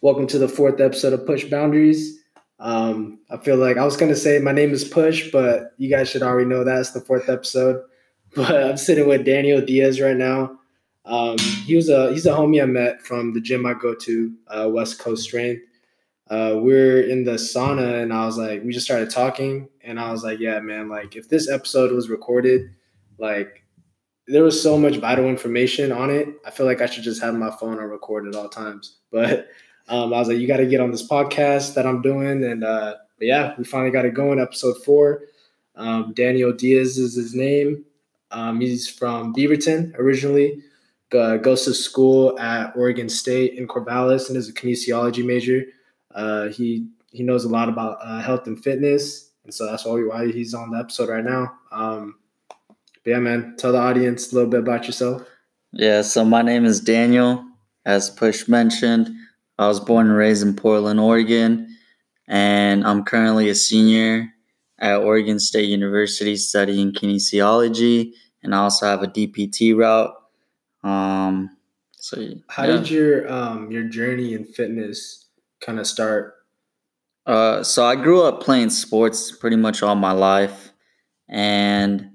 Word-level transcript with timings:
Welcome 0.00 0.28
to 0.28 0.38
the 0.38 0.48
fourth 0.48 0.80
episode 0.80 1.12
of 1.12 1.26
Push 1.26 1.46
Boundaries. 1.46 2.20
Um, 2.60 3.18
I 3.30 3.36
feel 3.36 3.56
like 3.56 3.76
I 3.78 3.84
was 3.84 3.96
gonna 3.96 4.14
say 4.14 4.38
my 4.38 4.52
name 4.52 4.70
is 4.70 4.84
Push, 4.84 5.32
but 5.32 5.72
you 5.76 5.90
guys 5.90 6.08
should 6.08 6.22
already 6.22 6.48
know 6.48 6.62
that's 6.62 6.92
the 6.92 7.00
fourth 7.00 7.28
episode. 7.28 7.82
But 8.36 8.62
I'm 8.62 8.76
sitting 8.76 9.08
with 9.08 9.24
Daniel 9.24 9.60
Diaz 9.60 10.00
right 10.00 10.16
now. 10.16 10.58
Um, 11.04 11.38
he 11.38 11.74
was 11.74 11.88
a 11.88 12.12
he's 12.12 12.26
a 12.26 12.32
homie 12.32 12.62
I 12.62 12.66
met 12.66 13.00
from 13.00 13.32
the 13.32 13.40
gym 13.40 13.66
I 13.66 13.74
go 13.74 13.94
to, 13.94 14.32
uh, 14.46 14.68
West 14.70 15.00
Coast 15.00 15.24
Strength. 15.24 15.62
Uh, 16.30 16.58
we're 16.58 17.00
in 17.00 17.24
the 17.24 17.32
sauna, 17.32 18.02
and 18.02 18.12
I 18.12 18.26
was 18.26 18.36
like, 18.36 18.62
we 18.62 18.72
just 18.72 18.84
started 18.84 19.10
talking, 19.10 19.68
and 19.82 19.98
I 19.98 20.12
was 20.12 20.22
like, 20.22 20.38
yeah, 20.38 20.60
man, 20.60 20.88
like 20.88 21.16
if 21.16 21.28
this 21.28 21.48
episode 21.50 21.90
was 21.90 22.08
recorded, 22.10 22.70
like 23.18 23.64
there 24.28 24.44
was 24.44 24.62
so 24.62 24.78
much 24.78 24.96
vital 24.98 25.24
information 25.24 25.90
on 25.90 26.10
it. 26.10 26.28
I 26.46 26.50
feel 26.50 26.66
like 26.66 26.82
I 26.82 26.86
should 26.86 27.02
just 27.02 27.22
have 27.22 27.34
my 27.34 27.50
phone 27.50 27.78
on 27.78 27.84
record 27.86 28.28
at 28.28 28.36
all 28.36 28.48
times. 28.48 28.98
But 29.10 29.48
um, 29.88 30.12
I 30.12 30.18
was 30.18 30.28
like, 30.28 30.38
you 30.38 30.46
got 30.46 30.58
to 30.58 30.66
get 30.66 30.80
on 30.80 30.90
this 30.90 31.06
podcast 31.06 31.74
that 31.74 31.86
I'm 31.86 32.02
doing, 32.02 32.44
and 32.44 32.64
uh, 32.64 32.96
yeah, 33.20 33.54
we 33.56 33.64
finally 33.64 33.90
got 33.90 34.04
it 34.04 34.14
going. 34.14 34.38
Episode 34.38 34.76
four. 34.84 35.22
Um, 35.76 36.12
Daniel 36.14 36.52
Diaz 36.52 36.98
is 36.98 37.14
his 37.14 37.34
name. 37.34 37.84
Um, 38.30 38.60
he's 38.60 38.88
from 38.88 39.34
Beaverton 39.34 39.96
originally. 39.98 40.62
Uh, 41.12 41.38
goes 41.38 41.64
to 41.64 41.72
school 41.72 42.38
at 42.38 42.76
Oregon 42.76 43.08
State 43.08 43.54
in 43.54 43.66
Corvallis 43.66 44.28
and 44.28 44.36
is 44.36 44.48
a 44.48 44.52
kinesiology 44.52 45.24
major. 45.24 45.64
Uh, 46.14 46.48
he 46.48 46.88
he 47.12 47.22
knows 47.22 47.44
a 47.44 47.48
lot 47.48 47.70
about 47.70 47.98
uh, 48.02 48.20
health 48.20 48.46
and 48.46 48.62
fitness, 48.62 49.30
and 49.44 49.54
so 49.54 49.64
that's 49.64 49.86
why 49.86 49.94
why 50.00 50.30
he's 50.30 50.52
on 50.52 50.70
the 50.70 50.78
episode 50.78 51.08
right 51.08 51.24
now. 51.24 51.54
Um, 51.72 52.16
yeah, 53.06 53.18
man, 53.20 53.54
tell 53.56 53.72
the 53.72 53.78
audience 53.78 54.32
a 54.32 54.34
little 54.34 54.50
bit 54.50 54.60
about 54.60 54.84
yourself. 54.84 55.22
Yeah, 55.72 56.02
so 56.02 56.24
my 56.24 56.42
name 56.42 56.66
is 56.66 56.80
Daniel. 56.80 57.42
As 57.86 58.10
Push 58.10 58.48
mentioned, 58.48 59.08
I 59.58 59.66
was 59.66 59.80
born 59.80 60.06
and 60.06 60.16
raised 60.16 60.46
in 60.46 60.54
Portland, 60.54 61.00
Oregon, 61.00 61.76
and 62.28 62.86
I'm 62.86 63.04
currently 63.04 63.48
a 63.48 63.54
senior 63.54 64.32
at 64.78 65.00
Oregon 65.00 65.40
State 65.40 65.68
University 65.68 66.36
studying 66.36 66.92
kinesiology, 66.92 68.12
and 68.42 68.54
I 68.54 68.58
also 68.58 68.86
have 68.86 69.02
a 69.02 69.08
DPT 69.08 69.76
route. 69.76 70.14
Um, 70.84 71.56
so 71.92 72.24
how 72.48 72.64
yeah. 72.64 72.76
did 72.76 72.90
your 72.90 73.32
um, 73.32 73.70
your 73.70 73.84
journey 73.84 74.34
in 74.34 74.44
fitness 74.44 75.26
kind 75.60 75.80
of 75.80 75.86
start? 75.86 76.34
Uh, 77.26 77.62
so 77.62 77.84
I 77.84 77.96
grew 77.96 78.22
up 78.22 78.40
playing 78.40 78.70
sports 78.70 79.32
pretty 79.32 79.56
much 79.56 79.82
all 79.82 79.96
my 79.96 80.12
life, 80.12 80.70
and 81.28 82.10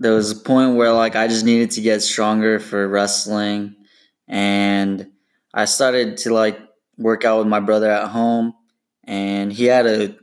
there 0.00 0.12
was 0.12 0.32
a 0.32 0.36
point 0.36 0.74
where 0.74 0.92
like 0.92 1.14
I 1.14 1.28
just 1.28 1.44
needed 1.44 1.70
to 1.72 1.80
get 1.80 2.02
stronger 2.02 2.58
for 2.58 2.88
wrestling, 2.88 3.76
and 4.26 5.06
I 5.56 5.64
started 5.64 6.18
to 6.18 6.34
like 6.34 6.60
work 6.98 7.24
out 7.24 7.38
with 7.38 7.46
my 7.46 7.60
brother 7.60 7.90
at 7.90 8.08
home, 8.08 8.52
and 9.04 9.50
he 9.50 9.64
had 9.64 9.86
a 9.86 10.14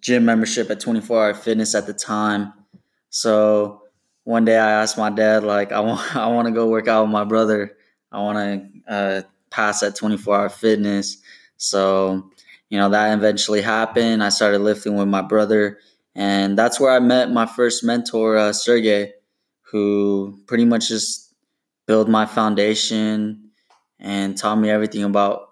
gym 0.00 0.26
membership 0.26 0.70
at 0.70 0.80
24 0.80 1.24
Hour 1.24 1.34
Fitness 1.34 1.74
at 1.74 1.86
the 1.86 1.94
time. 1.94 2.52
So 3.08 3.80
one 4.24 4.44
day 4.44 4.58
I 4.58 4.82
asked 4.82 4.98
my 4.98 5.08
dad, 5.08 5.44
like, 5.44 5.72
I 5.72 5.80
want, 5.80 6.16
I 6.16 6.26
want 6.26 6.46
to 6.46 6.52
go 6.52 6.68
work 6.68 6.88
out 6.88 7.04
with 7.04 7.10
my 7.10 7.24
brother. 7.24 7.74
I 8.12 8.20
want 8.20 8.38
to 8.86 8.92
uh, 8.92 9.22
pass 9.50 9.82
at 9.82 9.96
24 9.96 10.36
Hour 10.36 10.48
Fitness. 10.50 11.16
So, 11.56 12.30
you 12.68 12.78
know, 12.78 12.90
that 12.90 13.16
eventually 13.16 13.62
happened. 13.62 14.22
I 14.22 14.28
started 14.28 14.58
lifting 14.58 14.96
with 14.96 15.08
my 15.08 15.22
brother, 15.22 15.78
and 16.14 16.58
that's 16.58 16.78
where 16.78 16.92
I 16.92 16.98
met 16.98 17.30
my 17.30 17.46
first 17.46 17.82
mentor, 17.82 18.36
uh, 18.36 18.52
Sergey, 18.52 19.14
who 19.62 20.38
pretty 20.46 20.66
much 20.66 20.88
just 20.88 21.32
built 21.86 22.08
my 22.08 22.26
foundation 22.26 23.41
and 24.02 24.36
taught 24.36 24.56
me 24.56 24.68
everything 24.68 25.04
about 25.04 25.50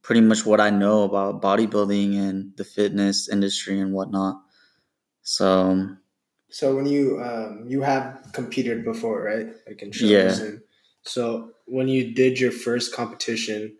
pretty 0.00 0.22
much 0.22 0.44
what 0.44 0.60
I 0.60 0.70
know 0.70 1.02
about 1.02 1.42
bodybuilding 1.42 2.16
and 2.16 2.56
the 2.56 2.64
fitness 2.64 3.28
industry 3.28 3.78
and 3.78 3.92
whatnot. 3.92 4.40
So, 5.20 5.90
so 6.50 6.74
when 6.74 6.86
you 6.86 7.22
um, 7.22 7.66
you 7.68 7.82
have 7.82 8.30
competed 8.32 8.84
before, 8.84 9.22
right? 9.22 9.46
Like 9.66 9.82
in 9.82 9.92
shows. 9.92 10.10
Yeah. 10.10 10.44
And 10.44 10.62
so 11.02 11.50
when 11.66 11.86
you 11.86 12.14
did 12.14 12.40
your 12.40 12.50
first 12.50 12.94
competition, 12.94 13.76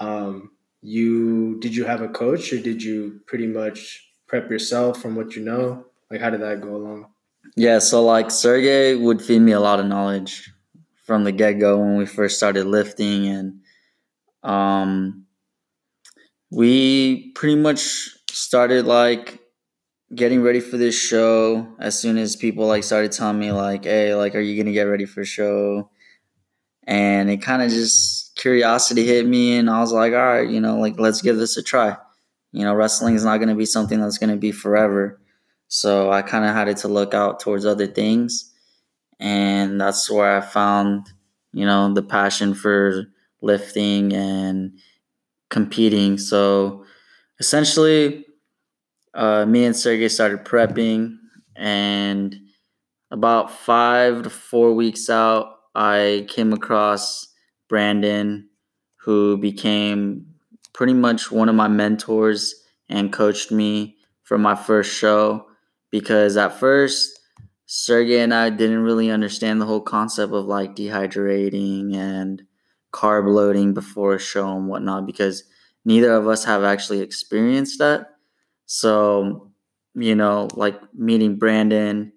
um, 0.00 0.50
you 0.82 1.58
did 1.60 1.74
you 1.74 1.84
have 1.84 2.02
a 2.02 2.08
coach 2.08 2.52
or 2.52 2.58
did 2.58 2.82
you 2.82 3.20
pretty 3.26 3.46
much 3.46 4.04
prep 4.26 4.50
yourself 4.50 5.00
from 5.00 5.14
what 5.14 5.36
you 5.36 5.44
know? 5.44 5.86
Like 6.10 6.20
how 6.20 6.30
did 6.30 6.42
that 6.42 6.60
go 6.60 6.74
along? 6.74 7.06
Yeah, 7.56 7.78
so 7.78 8.04
like 8.04 8.30
Sergey 8.32 8.96
would 8.96 9.22
feed 9.22 9.40
me 9.40 9.52
a 9.52 9.60
lot 9.60 9.78
of 9.78 9.86
knowledge 9.86 10.50
from 11.08 11.24
the 11.24 11.32
get 11.32 11.54
go 11.54 11.78
when 11.78 11.96
we 11.96 12.04
first 12.04 12.36
started 12.36 12.66
lifting 12.66 13.26
and 13.28 13.60
um 14.42 15.24
we 16.50 17.32
pretty 17.32 17.56
much 17.56 18.10
started 18.30 18.84
like 18.84 19.40
getting 20.14 20.42
ready 20.42 20.60
for 20.60 20.76
this 20.76 20.94
show 20.94 21.66
as 21.80 21.98
soon 21.98 22.18
as 22.18 22.36
people 22.36 22.66
like 22.66 22.84
started 22.84 23.10
telling 23.10 23.38
me 23.38 23.50
like 23.52 23.84
hey 23.84 24.14
like 24.14 24.34
are 24.34 24.40
you 24.40 24.62
gonna 24.62 24.74
get 24.74 24.82
ready 24.82 25.06
for 25.06 25.24
show? 25.24 25.90
And 26.86 27.30
it 27.30 27.38
kind 27.38 27.62
of 27.62 27.70
just 27.70 28.36
curiosity 28.36 29.04
hit 29.06 29.26
me 29.26 29.56
and 29.56 29.70
i 29.70 29.80
was 29.80 29.92
like 29.92 30.12
all 30.12 30.18
right 30.18 30.48
you 30.48 30.60
know 30.60 30.78
like 30.78 31.00
let's 31.00 31.22
give 31.22 31.38
this 31.38 31.56
a 31.56 31.62
try. 31.62 31.96
You 32.52 32.64
know 32.64 32.74
wrestling 32.74 33.14
is 33.14 33.24
not 33.24 33.38
gonna 33.38 33.56
be 33.56 33.64
something 33.66 33.98
that's 33.98 34.18
gonna 34.18 34.36
be 34.36 34.52
forever. 34.52 35.18
So 35.68 36.12
i 36.12 36.20
kind 36.20 36.44
of 36.44 36.54
had 36.54 36.68
it 36.68 36.76
to 36.78 36.88
look 36.88 37.14
out 37.14 37.40
towards 37.40 37.64
other 37.64 37.86
things 37.86 38.52
and 39.20 39.80
that's 39.80 40.10
where 40.10 40.36
i 40.36 40.40
found 40.40 41.08
you 41.52 41.64
know 41.66 41.92
the 41.92 42.02
passion 42.02 42.54
for 42.54 43.04
lifting 43.40 44.12
and 44.12 44.72
competing. 45.50 46.18
So 46.18 46.84
essentially, 47.40 48.26
uh, 49.14 49.46
me 49.46 49.64
and 49.64 49.76
Sergey 49.76 50.08
started 50.08 50.44
prepping, 50.44 51.16
and 51.56 52.36
about 53.10 53.50
five 53.50 54.22
to 54.22 54.30
four 54.30 54.74
weeks 54.74 55.08
out, 55.08 55.54
I 55.74 56.26
came 56.28 56.52
across 56.52 57.28
Brandon, 57.68 58.48
who 58.96 59.36
became 59.38 60.26
pretty 60.72 60.92
much 60.92 61.30
one 61.30 61.48
of 61.48 61.54
my 61.54 61.68
mentors 61.68 62.54
and 62.88 63.12
coached 63.12 63.50
me 63.50 63.96
for 64.22 64.38
my 64.38 64.54
first 64.54 64.94
show. 64.94 65.46
Because 65.90 66.36
at 66.36 66.58
first, 66.58 67.17
Sergey 67.70 68.20
and 68.20 68.32
I 68.32 68.48
didn't 68.48 68.82
really 68.82 69.10
understand 69.10 69.60
the 69.60 69.66
whole 69.66 69.82
concept 69.82 70.32
of 70.32 70.46
like 70.46 70.74
dehydrating 70.74 71.94
and 71.94 72.42
carb 72.94 73.28
loading 73.28 73.74
before 73.74 74.14
a 74.14 74.18
show 74.18 74.56
and 74.56 74.68
whatnot 74.68 75.04
because 75.04 75.44
neither 75.84 76.12
of 76.14 76.26
us 76.26 76.44
have 76.44 76.64
actually 76.64 77.00
experienced 77.00 77.78
that. 77.78 78.06
So, 78.64 79.52
you 79.94 80.14
know, 80.14 80.48
like 80.54 80.80
meeting 80.94 81.36
Brandon 81.36 82.10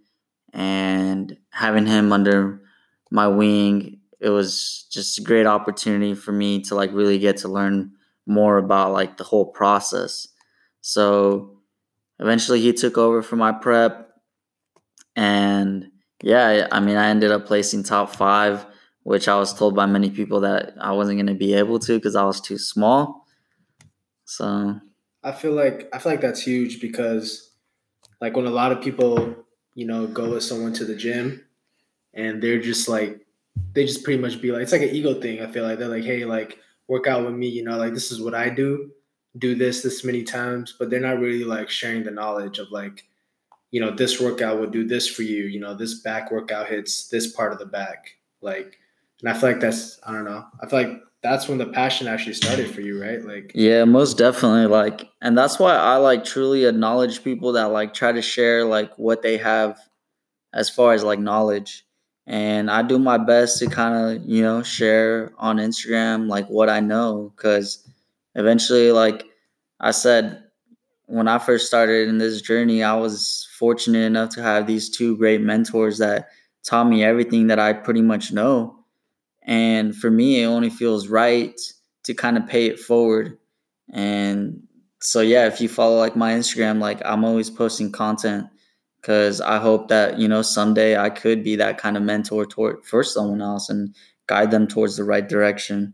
and 0.53 1.35
having 1.49 1.85
him 1.85 2.13
under 2.13 2.61
my 3.11 3.27
wing, 3.27 3.99
it 4.21 4.29
was 4.29 4.87
just 4.89 5.19
a 5.19 5.23
great 5.23 5.47
opportunity 5.47 6.13
for 6.13 6.31
me 6.31 6.61
to 6.61 6.75
like 6.75 6.93
really 6.93 7.19
get 7.19 7.35
to 7.37 7.49
learn 7.49 7.91
more 8.25 8.57
about 8.57 8.93
like 8.93 9.17
the 9.17 9.25
whole 9.25 9.47
process. 9.47 10.29
So, 10.79 11.57
eventually 12.19 12.61
he 12.61 12.71
took 12.71 12.97
over 12.97 13.21
for 13.21 13.35
my 13.35 13.51
prep 13.51 14.10
and 15.15 15.91
yeah, 16.21 16.67
I 16.71 16.79
mean, 16.79 16.97
I 16.97 17.09
ended 17.09 17.31
up 17.31 17.45
placing 17.45 17.83
top 17.83 18.15
5 18.15 18.65
which 19.03 19.27
I 19.27 19.37
was 19.37 19.53
told 19.53 19.75
by 19.75 19.85
many 19.85 20.09
people 20.09 20.41
that 20.41 20.73
I 20.79 20.91
wasn't 20.91 21.17
going 21.17 21.27
to 21.27 21.33
be 21.33 21.53
able 21.53 21.79
to 21.79 21.97
because 21.97 22.15
I 22.15 22.23
was 22.23 22.39
too 22.39 22.57
small. 22.57 23.25
So 24.25 24.79
I 25.23 25.31
feel 25.31 25.53
like 25.53 25.89
I 25.93 25.97
feel 25.97 26.11
like 26.11 26.21
that's 26.21 26.41
huge 26.41 26.79
because 26.79 27.51
like 28.19 28.35
when 28.35 28.45
a 28.45 28.51
lot 28.51 28.71
of 28.71 28.81
people, 28.81 29.35
you 29.73 29.85
know, 29.85 30.07
go 30.07 30.31
with 30.31 30.43
someone 30.43 30.73
to 30.73 30.85
the 30.85 30.95
gym 30.95 31.43
and 32.13 32.41
they're 32.41 32.61
just 32.61 32.87
like 32.87 33.25
they 33.73 33.85
just 33.85 34.03
pretty 34.03 34.21
much 34.21 34.41
be 34.41 34.51
like 34.51 34.61
it's 34.61 34.71
like 34.71 34.83
an 34.83 34.89
ego 34.89 35.19
thing. 35.19 35.41
I 35.41 35.51
feel 35.51 35.63
like 35.63 35.79
they're 35.79 35.87
like, 35.87 36.03
hey, 36.03 36.25
like 36.25 36.59
work 36.87 37.07
out 37.07 37.25
with 37.25 37.33
me, 37.33 37.47
you 37.47 37.63
know, 37.63 37.77
like 37.77 37.93
this 37.93 38.11
is 38.11 38.21
what 38.21 38.35
I 38.35 38.49
do, 38.49 38.91
do 39.37 39.55
this 39.55 39.81
this 39.81 40.03
many 40.03 40.23
times, 40.23 40.75
but 40.77 40.89
they're 40.89 40.99
not 40.99 41.19
really 41.19 41.43
like 41.43 41.69
sharing 41.69 42.03
the 42.03 42.11
knowledge 42.11 42.59
of 42.59 42.71
like, 42.71 43.05
you 43.71 43.79
know, 43.79 43.91
this 43.91 44.19
workout 44.19 44.59
would 44.59 44.71
do 44.71 44.85
this 44.85 45.07
for 45.07 45.23
you, 45.23 45.43
you 45.45 45.59
know, 45.59 45.73
this 45.73 45.95
back 45.95 46.31
workout 46.31 46.67
hits 46.67 47.07
this 47.07 47.33
part 47.33 47.53
of 47.53 47.59
the 47.59 47.65
back. 47.65 48.11
Like 48.41 48.77
and 49.21 49.29
I 49.29 49.33
feel 49.33 49.51
like 49.51 49.59
that's 49.59 49.99
I 50.05 50.11
don't 50.11 50.25
know. 50.25 50.45
I 50.61 50.67
feel 50.67 50.81
like 50.81 51.01
that's 51.23 51.47
when 51.47 51.59
the 51.59 51.67
passion 51.67 52.07
actually 52.07 52.33
started 52.33 52.69
for 52.69 52.81
you, 52.81 53.01
right? 53.01 53.23
Like 53.23 53.51
Yeah, 53.55 53.85
most 53.85 54.17
definitely. 54.17 54.65
Like 54.65 55.07
and 55.21 55.37
that's 55.37 55.59
why 55.59 55.75
I 55.75 55.97
like 55.97 56.25
truly 56.25 56.65
acknowledge 56.65 57.23
people 57.23 57.53
that 57.53 57.65
like 57.65 57.93
try 57.93 58.11
to 58.11 58.21
share 58.21 58.65
like 58.65 58.97
what 58.97 59.21
they 59.21 59.37
have 59.37 59.79
as 60.53 60.69
far 60.69 60.93
as 60.93 61.03
like 61.03 61.19
knowledge. 61.19 61.85
And 62.27 62.69
I 62.69 62.81
do 62.81 62.99
my 62.99 63.17
best 63.17 63.59
to 63.59 63.67
kind 63.67 63.95
of, 63.95 64.25
you 64.27 64.41
know, 64.41 64.63
share 64.63 65.31
on 65.37 65.57
Instagram 65.57 66.27
like 66.27 66.47
what 66.47 66.69
I 66.69 66.79
know 66.79 67.31
cuz 67.35 67.87
eventually 68.35 68.91
like 68.91 69.25
I 69.79 69.91
said 69.91 70.43
when 71.11 71.27
I 71.27 71.37
first 71.37 71.67
started 71.67 72.07
in 72.09 72.17
this 72.17 72.41
journey, 72.41 72.83
I 72.83 72.95
was 72.95 73.47
fortunate 73.57 74.05
enough 74.05 74.29
to 74.31 74.41
have 74.41 74.67
these 74.67 74.89
two 74.89 75.17
great 75.17 75.41
mentors 75.41 75.97
that 75.99 76.29
taught 76.65 76.85
me 76.85 77.03
everything 77.03 77.47
that 77.47 77.59
I 77.59 77.73
pretty 77.73 78.01
much 78.01 78.31
know 78.31 78.81
and 79.43 79.95
for 79.95 80.11
me, 80.11 80.43
it 80.43 80.45
only 80.45 80.69
feels 80.69 81.07
right 81.07 81.59
to 82.03 82.13
kind 82.13 82.37
of 82.37 82.47
pay 82.47 82.67
it 82.67 82.79
forward. 82.79 83.37
And 83.91 84.63
so 85.01 85.21
yeah, 85.21 85.47
if 85.47 85.59
you 85.61 85.67
follow 85.67 85.97
like 85.97 86.15
my 86.15 86.33
Instagram, 86.33 86.79
like 86.79 87.01
I'm 87.03 87.25
always 87.25 87.49
posting 87.49 87.91
content 87.91 88.47
because 89.01 89.41
I 89.41 89.57
hope 89.57 89.87
that 89.87 90.19
you 90.19 90.27
know 90.27 90.41
someday 90.43 90.97
I 90.97 91.09
could 91.09 91.43
be 91.43 91.55
that 91.55 91.79
kind 91.79 91.97
of 91.97 92.03
mentor 92.03 92.45
toward 92.45 92.85
for 92.85 93.03
someone 93.03 93.41
else 93.41 93.69
and 93.69 93.95
guide 94.27 94.51
them 94.51 94.67
towards 94.67 94.95
the 94.97 95.03
right 95.03 95.27
direction. 95.27 95.93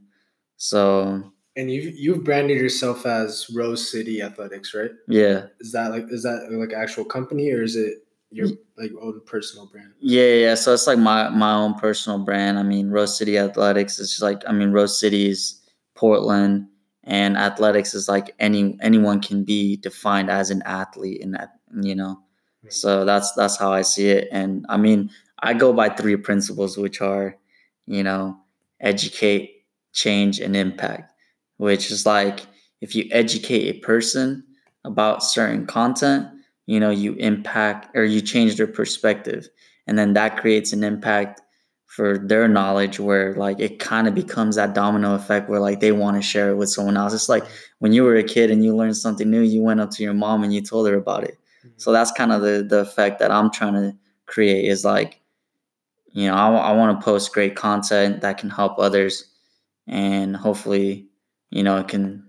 So 0.57 1.31
and 1.57 1.71
you've 1.71 1.98
you've 1.98 2.24
branded 2.24 2.57
yourself 2.57 3.06
as 3.06 3.48
Rose 3.54 3.92
City 3.92 4.21
Athletics, 4.21 4.74
right? 4.74 4.92
Yeah. 5.07 5.48
Is 5.59 5.71
that 5.71 5.92
like 5.92 6.06
is 6.09 6.24
that 6.24 6.48
like 6.51 6.71
actual 6.71 7.04
company 7.04 7.51
or 7.51 7.63
is 7.63 7.75
it 7.75 8.06
your 8.30 8.48
mm. 8.48 8.57
like 8.77 8.92
own 9.01 9.21
personal 9.25 9.65
brand? 9.65 9.92
Yeah, 10.00 10.33
yeah. 10.33 10.56
So 10.56 10.74
it's 10.74 10.88
like 10.88 11.00
my 11.00 11.30
my 11.30 11.54
own 11.54 11.74
personal 11.74 12.19
brand. 12.19 12.59
I 12.59 12.63
mean, 12.63 12.89
Rose 12.89 13.18
City 13.18 13.38
Athletics 13.38 14.00
is 14.00 14.12
just 14.12 14.21
like 14.21 14.44
I 14.48 14.51
mean, 14.51 14.71
Rose 14.71 15.00
City 15.00 15.30
is 15.30 15.59
Portland, 15.95 16.68
and 17.04 17.36
athletics 17.36 17.95
is 17.95 18.07
like 18.07 18.36
any 18.39 18.77
anyone 18.81 19.19
can 19.19 19.44
be 19.44 19.77
defined 19.77 20.30
as 20.30 20.51
an 20.51 20.62
athlete, 20.63 21.24
and 21.24 21.33
that 21.33 21.56
you 21.81 21.95
know. 21.95 22.21
So 22.69 23.06
that's 23.06 23.31
that's 23.33 23.57
how 23.57 23.71
I 23.71 23.81
see 23.81 24.10
it, 24.10 24.27
and 24.31 24.65
I 24.68 24.75
mean, 24.77 25.10
I 25.39 25.53
go 25.53 25.71
by 25.71 25.89
three 25.89 26.18
principles, 26.18 26.77
which 26.77 27.00
are, 27.01 27.38
you 27.86 28.03
know, 28.03 28.38
educate, 28.81 29.63
change, 29.94 30.39
and 30.39 30.53
impact. 30.53 31.13
Which 31.57 31.92
is 31.92 32.06
like 32.06 32.45
if 32.81 32.95
you 32.95 33.07
educate 33.12 33.69
a 33.69 33.80
person 33.80 34.44
about 34.83 35.24
certain 35.24 35.65
content, 35.65 36.27
you 36.65 36.80
know 36.80 36.89
you 36.89 37.13
impact 37.13 37.95
or 37.95 38.04
you 38.04 38.21
change 38.21 38.56
their 38.56 38.68
perspective. 38.68 39.48
And 39.88 39.98
then 39.98 40.13
that 40.13 40.38
creates 40.38 40.74
an 40.74 40.83
impact 40.83 41.42
for 41.86 42.18
their 42.18 42.48
knowledge 42.48 43.00
where 43.00 43.33
like 43.36 43.59
it 43.59 43.80
kind 43.80 44.07
of 44.07 44.13
becomes 44.13 44.57
that 44.57 44.75
domino 44.75 45.15
effect 45.15 45.50
where 45.50 45.62
like 45.62 45.80
they 45.80 45.94
want 45.94 46.18
to 46.18 46.21
share 46.21 46.50
it 46.51 46.56
with 46.56 46.69
someone 46.69 46.98
else. 46.98 47.13
It's 47.13 47.30
like 47.30 47.45
when 47.80 47.94
you 47.94 48.03
were 48.03 48.18
a 48.18 48.24
kid 48.24 48.51
and 48.51 48.63
you 48.63 48.75
learned 48.75 48.98
something 48.98 49.30
new 49.30 49.42
you 49.42 49.62
went 49.62 49.80
up 49.80 49.92
to 49.92 50.03
your 50.03 50.13
mom 50.13 50.44
and 50.44 50.53
you 50.53 50.62
told 50.62 50.88
her 50.88 50.95
about 50.95 51.24
it. 51.24 51.38
Mm-hmm. 51.68 51.74
so 51.77 51.92
that's 51.92 52.12
kind 52.12 52.31
of 52.31 52.42
the 52.42 52.65
the 52.68 52.80
effect 52.80 53.19
that 53.19 53.31
i'm 53.31 53.51
trying 53.51 53.74
to 53.74 53.98
create 54.25 54.65
is 54.65 54.86
like 54.86 55.19
you 56.12 56.27
know 56.27 56.36
i, 56.36 56.50
I 56.50 56.71
want 56.74 57.00
to 57.00 57.03
post 57.03 57.33
great 57.33 57.56
content 57.56 58.21
that 58.21 58.38
can 58.38 58.50
help 58.50 58.77
others 58.77 59.25
and 59.88 60.36
hopefully 60.36 61.07
you 61.49 61.63
know 61.63 61.77
it 61.77 61.88
can 61.88 62.23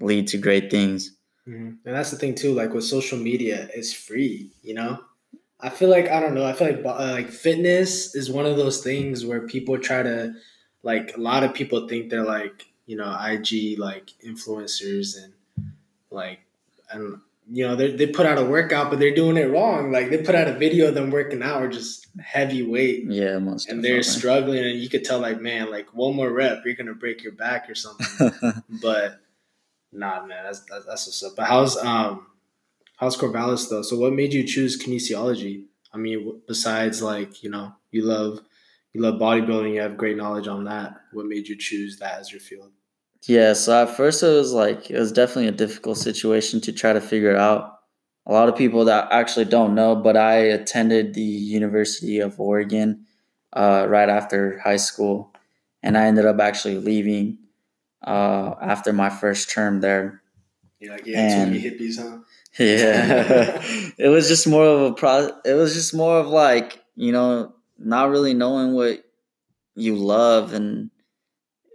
lead 0.00 0.26
to 0.26 0.38
great 0.38 0.70
things 0.70 1.14
Mm-hmm. 1.48 1.86
And 1.86 1.94
that's 1.94 2.10
the 2.10 2.16
thing 2.16 2.34
too. 2.34 2.54
Like 2.54 2.72
with 2.72 2.84
social 2.84 3.18
media, 3.18 3.68
it's 3.74 3.92
free. 3.92 4.50
You 4.62 4.74
know, 4.74 5.00
I 5.60 5.68
feel 5.68 5.90
like 5.90 6.08
I 6.08 6.20
don't 6.20 6.34
know. 6.34 6.44
I 6.44 6.52
feel 6.52 6.68
like 6.68 6.84
uh, 6.84 7.12
like 7.12 7.28
fitness 7.28 8.14
is 8.14 8.30
one 8.30 8.46
of 8.46 8.56
those 8.56 8.82
things 8.82 9.26
where 9.26 9.46
people 9.46 9.78
try 9.78 10.02
to 10.02 10.34
like 10.82 11.16
a 11.16 11.20
lot 11.20 11.44
of 11.44 11.54
people 11.54 11.86
think 11.86 12.10
they're 12.10 12.24
like 12.24 12.66
you 12.86 12.96
know 12.96 13.16
IG 13.22 13.78
like 13.78 14.12
influencers 14.26 15.22
and 15.22 15.34
like 16.10 16.40
and 16.90 17.20
you 17.50 17.66
know 17.66 17.76
they 17.76 17.94
they 17.94 18.06
put 18.06 18.26
out 18.26 18.38
a 18.38 18.44
workout 18.44 18.90
but 18.90 18.98
they're 18.98 19.14
doing 19.14 19.36
it 19.36 19.50
wrong. 19.50 19.92
Like 19.92 20.10
they 20.10 20.18
put 20.18 20.34
out 20.34 20.48
a 20.48 20.54
video 20.54 20.88
of 20.88 20.94
them 20.94 21.10
working 21.10 21.42
out 21.42 21.62
or 21.62 21.68
just 21.68 22.06
heavy 22.20 22.62
weight. 22.62 23.04
Yeah, 23.08 23.38
most 23.38 23.68
and 23.68 23.84
they're 23.84 24.02
struggling 24.02 24.64
and 24.64 24.78
you 24.78 24.88
could 24.88 25.04
tell 25.04 25.20
like 25.20 25.40
man 25.40 25.70
like 25.70 25.92
one 25.94 26.16
more 26.16 26.30
rep 26.30 26.62
you're 26.64 26.74
gonna 26.74 26.94
break 26.94 27.22
your 27.22 27.32
back 27.32 27.68
or 27.68 27.74
something. 27.74 28.32
but 28.82 29.20
Nah, 29.94 30.26
man, 30.26 30.44
that's 30.44 30.60
that's, 30.60 30.84
that's 30.84 31.06
what's 31.06 31.22
up. 31.22 31.36
But 31.36 31.46
how's 31.46 31.76
um 31.76 32.26
how's 32.96 33.16
Corvallis 33.16 33.70
though? 33.70 33.82
So 33.82 33.96
what 33.96 34.12
made 34.12 34.32
you 34.32 34.44
choose 34.44 34.82
kinesiology? 34.82 35.64
I 35.92 35.98
mean, 35.98 36.40
besides 36.48 37.00
like 37.00 37.42
you 37.42 37.50
know 37.50 37.72
you 37.92 38.02
love 38.02 38.40
you 38.92 39.00
love 39.00 39.14
bodybuilding, 39.14 39.74
you 39.74 39.80
have 39.80 39.96
great 39.96 40.16
knowledge 40.16 40.48
on 40.48 40.64
that. 40.64 40.96
What 41.12 41.26
made 41.26 41.46
you 41.46 41.56
choose 41.56 41.98
that 41.98 42.18
as 42.18 42.32
your 42.32 42.40
field? 42.40 42.72
Yeah, 43.26 43.54
so 43.54 43.82
at 43.82 43.96
first 43.96 44.22
it 44.22 44.28
was 44.28 44.52
like 44.52 44.90
it 44.90 44.98
was 44.98 45.12
definitely 45.12 45.48
a 45.48 45.52
difficult 45.52 45.96
situation 45.96 46.60
to 46.62 46.72
try 46.72 46.92
to 46.92 47.00
figure 47.00 47.36
out. 47.36 47.70
A 48.26 48.32
lot 48.32 48.48
of 48.48 48.56
people 48.56 48.86
that 48.86 49.08
actually 49.10 49.44
don't 49.44 49.74
know, 49.74 49.94
but 49.94 50.16
I 50.16 50.36
attended 50.36 51.12
the 51.12 51.20
University 51.22 52.20
of 52.20 52.40
Oregon 52.40 53.04
uh, 53.52 53.86
right 53.88 54.08
after 54.08 54.58
high 54.60 54.76
school, 54.76 55.32
and 55.82 55.96
I 55.96 56.06
ended 56.06 56.24
up 56.24 56.40
actually 56.40 56.78
leaving 56.78 57.38
uh, 58.02 58.54
after 58.62 58.92
my 58.92 59.10
first 59.10 59.50
term 59.50 59.80
there. 59.80 60.22
You're 60.80 60.92
like, 60.92 61.06
yeah, 61.06 61.42
and, 61.42 61.54
hippies, 61.54 61.98
huh? 61.98 62.18
Yeah, 62.58 63.60
it 63.98 64.08
was 64.08 64.28
just 64.28 64.46
more 64.46 64.64
of 64.64 64.80
a 64.82 64.92
pro. 64.94 65.30
It 65.44 65.54
was 65.54 65.74
just 65.74 65.94
more 65.94 66.18
of 66.18 66.28
like 66.28 66.82
you 66.96 67.12
know, 67.12 67.54
not 67.78 68.10
really 68.10 68.34
knowing 68.34 68.74
what 68.74 69.02
you 69.74 69.96
love, 69.96 70.52
and 70.52 70.90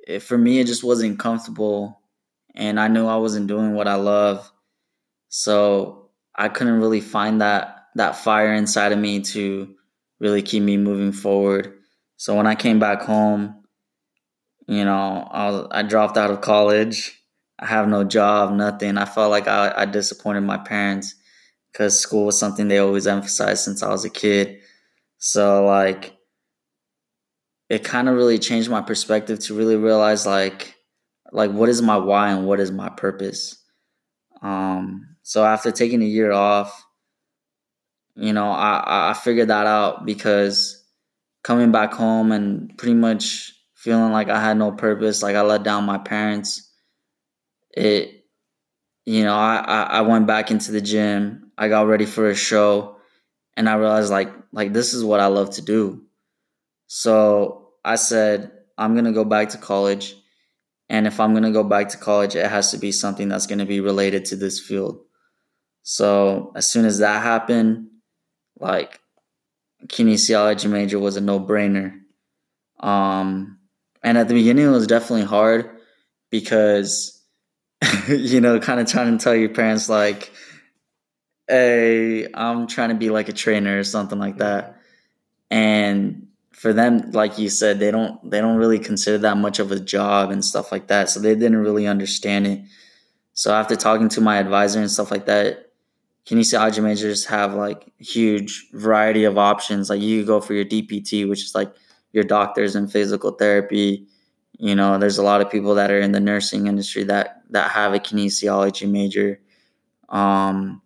it, 0.10 0.24
for 0.24 0.38
me, 0.38 0.60
it 0.60 0.68
just 0.68 0.84
wasn't 0.84 1.20
comfortable, 1.20 2.02
and 2.56 2.80
I 2.80 2.88
knew 2.88 3.06
I 3.06 3.18
wasn't 3.18 3.48
doing 3.48 3.74
what 3.74 3.88
I 3.88 3.96
love, 3.96 4.52
so 5.30 6.10
I 6.36 6.50
couldn't 6.50 6.80
really 6.80 7.02
find 7.02 7.42
that 7.42 7.76
that 7.96 8.16
fire 8.16 8.54
inside 8.54 8.92
of 8.92 9.00
me 9.00 9.22
to 9.22 9.76
really 10.20 10.42
keep 10.42 10.64
me 10.64 10.78
moving 10.78 11.12
forward. 11.12 11.74
So 12.18 12.36
when 12.36 12.48
I 12.48 12.56
came 12.56 12.80
back 12.80 13.02
home, 13.02 13.64
you 14.68 14.86
know, 14.86 15.28
I, 15.32 15.50
was, 15.50 15.68
I 15.72 15.84
dropped 15.84 16.18
out 16.18 16.32
of 16.32 16.42
college. 16.42 17.16
I 17.58 17.66
have 17.66 17.88
no 17.88 18.04
job, 18.04 18.54
nothing. 18.54 18.98
I 18.98 19.06
felt 19.06 19.32
like 19.32 19.48
I, 19.48 19.74
I 19.76 19.86
disappointed 19.86 20.42
my 20.42 20.58
parents 20.58 21.16
because 21.72 22.00
school 22.00 22.26
was 22.26 22.40
something 22.40 22.68
they 22.68 22.78
always 22.78 23.08
emphasized 23.08 23.64
since 23.64 23.84
I 23.84 23.90
was 23.90 24.06
a 24.06 24.10
kid. 24.10 24.60
So, 25.18 25.66
like, 25.66 26.19
it 27.69 27.83
kind 27.83 28.10
of 28.10 28.16
really 28.16 28.39
changed 28.39 28.69
my 28.69 28.81
perspective 28.81 29.39
to 29.39 29.54
really 29.54 29.75
realize, 29.75 30.25
like, 30.25 30.75
like 31.31 31.51
what 31.51 31.69
is 31.69 31.81
my 31.81 31.98
why 31.98 32.31
and 32.31 32.45
what 32.48 32.60
is 32.60 32.71
my 32.71 32.89
purpose. 32.89 33.63
Um, 34.42 35.16
so 35.21 35.45
after 35.45 35.71
taking 35.71 36.01
a 36.01 36.06
year 36.06 36.31
off, 36.31 36.83
you 38.16 38.33
know, 38.33 38.50
I 38.51 39.12
I 39.12 39.13
figured 39.13 39.50
that 39.50 39.68
out 39.68 40.06
because 40.06 40.83
coming 41.44 41.71
back 41.71 41.94
home 41.94 42.31
and 42.31 42.77
pretty 42.77 42.95
much 42.95 43.54
feeling 43.75 44.12
like 44.12 44.30
I 44.30 44.42
had 44.42 44.57
no 44.57 44.71
purpose, 44.71 45.24
like 45.24 45.36
I 45.36 45.42
let 45.42 45.63
down 45.63 45.86
my 45.86 45.98
parents. 45.98 46.69
It, 47.71 48.25
you 49.06 49.24
know, 49.24 49.36
I, 49.36 49.88
I, 49.89 50.01
went 50.01 50.27
back 50.27 50.51
into 50.51 50.71
the 50.71 50.81
gym. 50.81 51.51
I 51.57 51.69
got 51.69 51.88
ready 51.88 52.06
for 52.06 52.30
a 52.30 52.36
show, 52.36 52.98
and 53.56 53.69
I 53.69 53.75
realized 53.75 54.12
like 54.12 54.31
like 54.51 54.74
this 54.74 54.94
is 54.94 55.04
what 55.04 55.19
I 55.19 55.27
love 55.27 55.51
to 55.51 55.62
do. 55.62 56.04
So 56.88 57.59
I 57.84 57.96
said 57.96 58.52
I'm 58.78 58.96
gonna 58.96 59.12
go 59.12 59.26
back 59.26 59.50
to 59.50 59.58
college, 59.58 60.16
and 60.90 61.08
if 61.08 61.20
I'm 61.20 61.34
gonna 61.34 61.52
go 61.52 61.64
back 61.64 61.90
to 61.90 61.98
college, 61.98 62.36
it 62.36 62.50
has 62.50 62.72
to 62.72 62.78
be 62.78 62.92
something 62.92 63.30
that's 63.30 63.48
gonna 63.48 63.66
be 63.66 63.80
related 63.80 64.26
to 64.26 64.36
this 64.36 64.59
field. 64.59 65.00
So 65.83 66.52
as 66.56 66.68
soon 66.68 66.86
as 66.86 67.00
that 67.00 67.24
happened, 67.24 67.88
like 68.59 69.00
kinesiology 69.88 70.69
major 70.69 71.00
was 71.00 71.16
a 71.16 71.21
no 71.21 71.40
brainer. 71.40 72.00
Um, 72.80 73.59
and 74.04 74.18
at 74.18 74.28
the 74.28 74.33
beginning, 74.33 74.66
it 74.66 74.69
was 74.69 74.88
definitely 74.88 75.26
hard 75.26 75.69
because, 76.30 77.21
you 78.07 78.42
know, 78.42 78.59
kind 78.59 78.80
of 78.80 78.88
trying 78.88 79.18
to 79.18 79.24
tell 79.24 79.36
your 79.36 79.50
parents, 79.50 79.90
like, 79.90 80.31
hey, 81.48 82.28
I'm 82.33 82.68
trying 82.68 82.90
to 82.90 82.95
be 82.95 83.09
like 83.09 83.30
a 83.30 83.33
trainer 83.33 83.80
or 83.80 83.83
something 83.83 84.19
like 84.19 84.38
that. 84.38 84.80
And 85.50 86.28
for 86.59 86.73
them, 86.73 87.11
like 87.11 87.39
you 87.39 87.47
said, 87.47 87.80
they 87.80 87.89
don't 87.89 88.30
they 88.30 88.42
don't 88.42 88.57
really 88.57 88.80
consider 88.80 89.18
that 89.19 89.37
much 89.37 89.59
of 89.59 89.71
a 89.71 89.80
job 89.80 90.30
and 90.30 90.44
stuff 90.44 90.73
like 90.73 90.87
that. 90.87 91.09
So 91.09 91.21
they 91.21 91.33
didn't 91.33 91.56
really 91.56 91.87
understand 91.87 92.47
it. 92.47 92.61
So 93.33 93.54
after 93.54 93.78
talking 93.78 94.09
to 94.09 94.19
my 94.19 94.39
advisor 94.39 94.81
and 94.81 94.92
stuff 94.92 95.09
like 95.09 95.25
that, 95.28 95.71
kinesiology 96.25 96.83
majors 96.83 97.23
have 97.28 97.54
like 97.54 97.89
huge 97.97 98.68
variety 98.73 99.23
of 99.23 99.37
options. 99.37 99.89
Like 99.89 100.01
you 100.01 100.25
go 100.25 100.42
for 100.42 100.54
your 100.54 100.66
DPT, 100.66 101.30
which 101.30 101.45
is 101.45 101.56
like 101.56 101.73
your 102.11 102.25
doctors 102.25 102.75
and 102.75 102.92
physical 102.92 103.31
therapy. 103.31 104.06
You 104.57 104.75
know, 104.75 104.97
there's 104.97 105.18
a 105.18 105.23
lot 105.23 105.39
of 105.39 105.49
people 105.49 105.75
that 105.75 105.89
are 105.89 106.01
in 106.01 106.11
the 106.11 106.19
nursing 106.19 106.68
industry 106.68 107.06
that 107.06 107.42
that 107.51 107.71
have 107.71 107.94
a 107.94 107.99
kinesiology 107.99 108.92
major. 108.92 109.39
Um, 110.09 110.81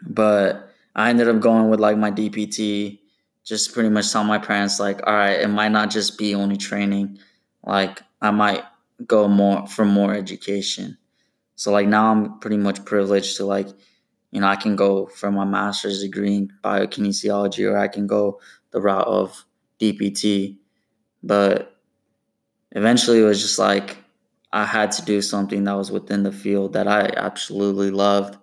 but 0.00 0.70
I 0.96 1.10
ended 1.10 1.28
up 1.28 1.40
going 1.40 1.68
with 1.68 1.78
like 1.78 1.98
my 1.98 2.10
DPT. 2.10 3.00
Just 3.44 3.74
pretty 3.74 3.90
much 3.90 4.10
tell 4.10 4.24
my 4.24 4.38
parents 4.38 4.80
like, 4.80 5.06
all 5.06 5.12
right, 5.12 5.40
it 5.40 5.48
might 5.48 5.68
not 5.68 5.90
just 5.90 6.18
be 6.18 6.34
only 6.34 6.56
training. 6.56 7.18
Like 7.64 8.02
I 8.20 8.30
might 8.30 8.64
go 9.06 9.28
more 9.28 9.66
for 9.66 9.84
more 9.84 10.14
education. 10.14 10.96
So 11.56 11.70
like 11.70 11.86
now 11.86 12.10
I'm 12.10 12.38
pretty 12.40 12.56
much 12.56 12.84
privileged 12.84 13.36
to 13.36 13.44
like, 13.44 13.68
you 14.30 14.40
know, 14.40 14.48
I 14.48 14.56
can 14.56 14.76
go 14.76 15.06
for 15.06 15.30
my 15.30 15.44
master's 15.44 16.02
degree 16.02 16.34
in 16.34 16.52
biokinesiology 16.62 17.70
or 17.70 17.76
I 17.76 17.88
can 17.88 18.06
go 18.06 18.40
the 18.70 18.80
route 18.80 19.06
of 19.06 19.44
DPT, 19.78 20.56
but 21.22 21.76
eventually 22.72 23.20
it 23.20 23.24
was 23.24 23.40
just 23.40 23.58
like 23.58 23.98
I 24.52 24.64
had 24.64 24.92
to 24.92 25.04
do 25.04 25.20
something 25.20 25.64
that 25.64 25.72
was 25.72 25.90
within 25.90 26.22
the 26.22 26.32
field 26.32 26.74
that 26.74 26.86
I 26.86 27.12
absolutely 27.16 27.90
loved. 27.90 28.38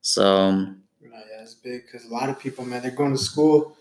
So, 0.00 0.24
um, 0.34 0.82
yeah, 1.02 1.42
it's 1.42 1.54
big 1.54 1.84
because 1.84 2.06
a 2.06 2.12
lot 2.12 2.30
of 2.30 2.38
people, 2.38 2.64
man, 2.64 2.80
they're 2.80 2.90
going 2.90 3.12
to 3.12 3.18
school, 3.18 3.75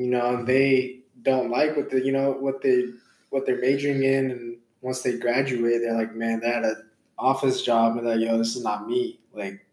you 0.00 0.10
know, 0.10 0.42
they 0.44 1.00
don't 1.22 1.50
like 1.50 1.76
what 1.76 1.90
the, 1.90 2.04
you 2.04 2.12
know, 2.12 2.32
what 2.32 2.62
they, 2.62 2.86
what 3.30 3.46
they're 3.46 3.60
majoring 3.60 4.02
in, 4.02 4.30
and 4.30 4.56
once 4.80 5.02
they 5.02 5.18
graduate, 5.18 5.80
they're 5.82 5.96
like, 5.96 6.14
man, 6.14 6.40
they 6.40 6.48
had 6.50 6.64
an 6.64 6.82
office 7.18 7.62
job, 7.62 7.96
and 7.96 8.06
they're 8.06 8.16
like, 8.16 8.26
yo, 8.26 8.38
this 8.38 8.56
is 8.56 8.64
not 8.64 8.88
me. 8.88 9.20
Like, 9.32 9.64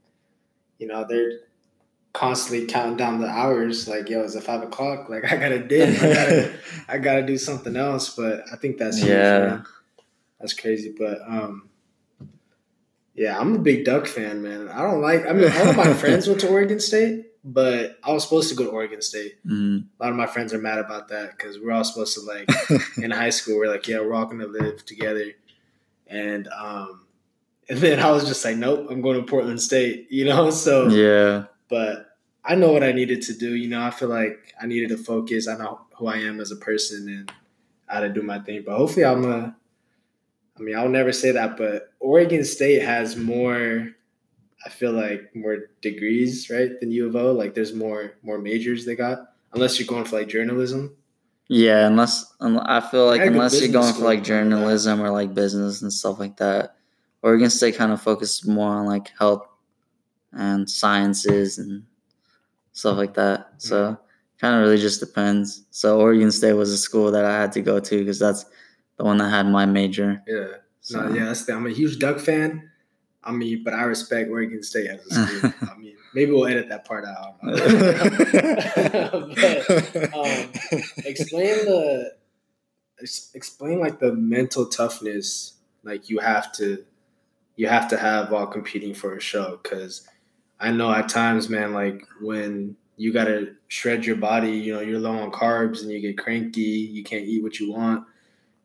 you 0.79 0.87
know, 0.87 1.05
they're 1.07 1.39
constantly 2.13 2.65
counting 2.67 2.97
down 2.97 3.21
the 3.21 3.27
hours. 3.27 3.87
Like, 3.87 4.09
yo, 4.09 4.21
it's 4.21 4.35
at 4.35 4.43
five 4.43 4.63
o'clock. 4.63 5.09
Like, 5.09 5.31
I 5.31 5.37
gotta 5.37 5.59
dip. 5.65 6.01
I 6.01 6.13
gotta, 6.13 6.53
I 6.89 6.97
gotta 6.97 7.25
do 7.25 7.37
something 7.37 7.75
else. 7.75 8.15
But 8.15 8.43
I 8.51 8.55
think 8.57 8.77
that's 8.77 9.01
Yeah. 9.03 9.39
man. 9.39 9.65
That's 10.39 10.53
crazy. 10.53 10.93
But 10.97 11.19
um, 11.27 11.69
yeah, 13.15 13.39
I'm 13.39 13.55
a 13.55 13.59
big 13.59 13.85
Duck 13.85 14.05
fan, 14.07 14.43
man. 14.43 14.67
I 14.67 14.81
don't 14.83 15.01
like. 15.01 15.25
I 15.25 15.33
mean, 15.33 15.51
all 15.51 15.69
of 15.69 15.77
my 15.77 15.93
friends 16.01 16.27
went 16.27 16.41
to 16.41 16.49
Oregon 16.49 16.79
State, 16.79 17.25
but 17.47 17.97
I 18.03 18.11
was 18.11 18.23
supposed 18.23 18.49
to 18.49 18.55
go 18.55 18.65
to 18.65 18.69
Oregon 18.69 19.01
State. 19.01 19.37
Mhm. 19.45 19.85
A 19.99 20.03
lot 20.03 20.09
of 20.11 20.17
my 20.17 20.27
friends 20.27 20.53
are 20.53 20.57
mad 20.59 20.79
about 20.79 21.07
that 21.07 21.31
because 21.37 21.57
we're 21.59 21.71
all 21.71 21.83
supposed 21.85 22.13
to 22.15 22.21
like 22.21 22.49
in 22.97 23.11
high 23.11 23.29
school. 23.29 23.57
We're 23.57 23.71
like, 23.71 23.87
yeah, 23.87 23.99
we're 24.01 24.13
all 24.13 24.25
gonna 24.25 24.47
live 24.47 24.85
together, 24.85 25.31
and 26.07 26.47
um, 26.49 27.05
and 27.69 27.79
then 27.79 27.99
I 27.99 28.11
was 28.11 28.25
just 28.25 28.43
like, 28.43 28.57
nope, 28.57 28.87
I'm 28.89 29.01
going 29.01 29.17
to 29.17 29.23
Portland 29.25 29.61
State. 29.61 30.07
You 30.11 30.25
know, 30.25 30.49
so 30.65 30.87
yeah. 30.89 31.45
but 31.69 32.17
I 32.43 32.55
know 32.55 32.71
what 32.73 32.83
I 32.83 32.91
needed 32.91 33.21
to 33.23 33.33
do. 33.33 33.55
You 33.55 33.69
know, 33.69 33.81
I 33.81 33.91
feel 33.91 34.09
like 34.09 34.53
I 34.61 34.65
needed 34.67 34.89
to 34.89 34.97
focus. 34.97 35.47
I 35.47 35.57
know 35.57 35.81
who 35.95 36.07
I 36.07 36.17
am 36.17 36.39
as 36.41 36.51
a 36.51 36.57
person 36.57 37.07
and 37.07 37.31
how 37.87 38.01
to 38.01 38.09
do 38.09 38.21
my 38.21 38.39
thing. 38.39 38.63
But 38.65 38.77
hopefully, 38.77 39.05
I'm 39.05 39.23
a. 39.25 39.55
I 40.57 40.59
mean, 40.59 40.75
I'll 40.75 40.89
never 40.89 41.11
say 41.13 41.31
that, 41.31 41.55
but 41.55 41.93
Oregon 41.99 42.43
State 42.43 42.81
has 42.81 43.15
more. 43.15 43.89
I 44.67 44.69
feel 44.69 44.91
like 44.91 45.33
more 45.33 45.69
degrees, 45.81 46.49
right, 46.49 46.77
than 46.77 46.91
U 46.91 47.07
of 47.07 47.15
O. 47.15 47.31
Like, 47.31 47.53
there's 47.53 47.73
more 47.73 48.15
more 48.21 48.37
majors 48.37 48.85
they 48.85 48.97
got. 48.97 49.33
Unless 49.53 49.79
you're 49.79 49.87
going 49.87 50.03
for 50.03 50.17
like 50.17 50.27
journalism. 50.27 50.93
Yeah, 51.47 51.87
unless 51.87 52.33
un- 52.41 52.59
I 52.59 52.81
feel 52.81 53.05
like 53.05 53.21
I 53.21 53.23
had 53.23 53.27
a 53.27 53.31
good 53.31 53.37
unless 53.37 53.61
you're 53.61 53.71
going 53.71 53.93
for 53.93 54.01
like 54.01 54.17
and 54.17 54.53
all 54.53 54.59
that. 54.59 54.67
journalism 54.67 55.01
or 55.01 55.09
like 55.09 55.33
business 55.33 55.81
and 55.81 55.93
stuff 55.93 56.19
like 56.19 56.35
that, 56.37 56.75
Oregon 57.21 57.49
State 57.49 57.77
kind 57.77 57.93
of 57.93 58.01
focuses 58.01 58.45
more 58.45 58.71
on 58.71 58.85
like 58.85 59.13
health 59.17 59.47
and 60.33 60.69
sciences 60.69 61.59
and 61.59 61.85
stuff 62.73 62.97
like 62.97 63.13
that. 63.13 63.53
So 63.59 63.75
mm-hmm. 63.75 64.01
kind 64.41 64.55
of 64.55 64.61
really 64.63 64.81
just 64.81 64.99
depends. 64.99 65.63
So 65.71 66.01
Oregon 66.01 66.29
State 66.29 66.53
was 66.53 66.71
a 66.71 66.77
school 66.77 67.09
that 67.11 67.23
I 67.23 67.39
had 67.39 67.53
to 67.53 67.61
go 67.61 67.79
to 67.79 67.99
because 67.99 68.19
that's 68.19 68.43
the 68.97 69.05
one 69.05 69.17
that 69.19 69.29
had 69.29 69.47
my 69.47 69.65
major. 69.65 70.21
Yeah. 70.27 70.47
So. 70.81 71.07
No, 71.07 71.15
yeah, 71.15 71.25
that's 71.25 71.45
the, 71.45 71.53
I'm 71.53 71.65
a 71.65 71.69
huge 71.69 71.99
Duck 71.99 72.19
fan. 72.19 72.69
I 73.27 73.31
mean, 73.31 73.61
but 73.63 73.73
I 73.73 73.83
respect 73.83 74.29
Oregon 74.29 74.63
State 74.63 74.89
as 74.89 75.05
a 75.05 75.27
school. 75.27 75.53
I 75.69 75.77
mean, 75.77 75.97
maybe 76.13 76.31
we'll 76.31 76.47
edit 76.47 76.69
that 76.69 76.85
part 76.85 77.05
out. 77.05 77.35
but 77.41 77.53
um, 80.13 80.49
explain 81.05 81.65
the 81.65 82.13
ex- 83.01 83.31
explain 83.33 83.79
like 83.79 83.99
the 83.99 84.13
mental 84.13 84.65
toughness 84.65 85.55
like 85.83 86.09
you 86.09 86.19
have 86.19 86.51
to 86.53 86.85
you 87.57 87.67
have 87.67 87.89
to 87.89 87.97
have 87.97 88.31
while 88.31 88.47
competing 88.47 88.93
for 88.93 89.15
a 89.15 89.19
show 89.19 89.59
because 89.61 90.07
I 90.59 90.71
know 90.71 90.91
at 90.91 91.09
times, 91.09 91.49
man, 91.49 91.73
like 91.73 92.01
when 92.21 92.77
you 92.95 93.11
gotta 93.11 93.55
shred 93.67 94.05
your 94.05 94.15
body, 94.15 94.51
you 94.51 94.73
know, 94.73 94.79
you're 94.79 94.99
low 94.99 95.11
on 95.17 95.31
carbs 95.31 95.81
and 95.81 95.91
you 95.91 95.99
get 95.99 96.17
cranky, 96.17 96.61
you 96.61 97.03
can't 97.03 97.25
eat 97.25 97.43
what 97.43 97.59
you 97.59 97.71
want, 97.71 98.05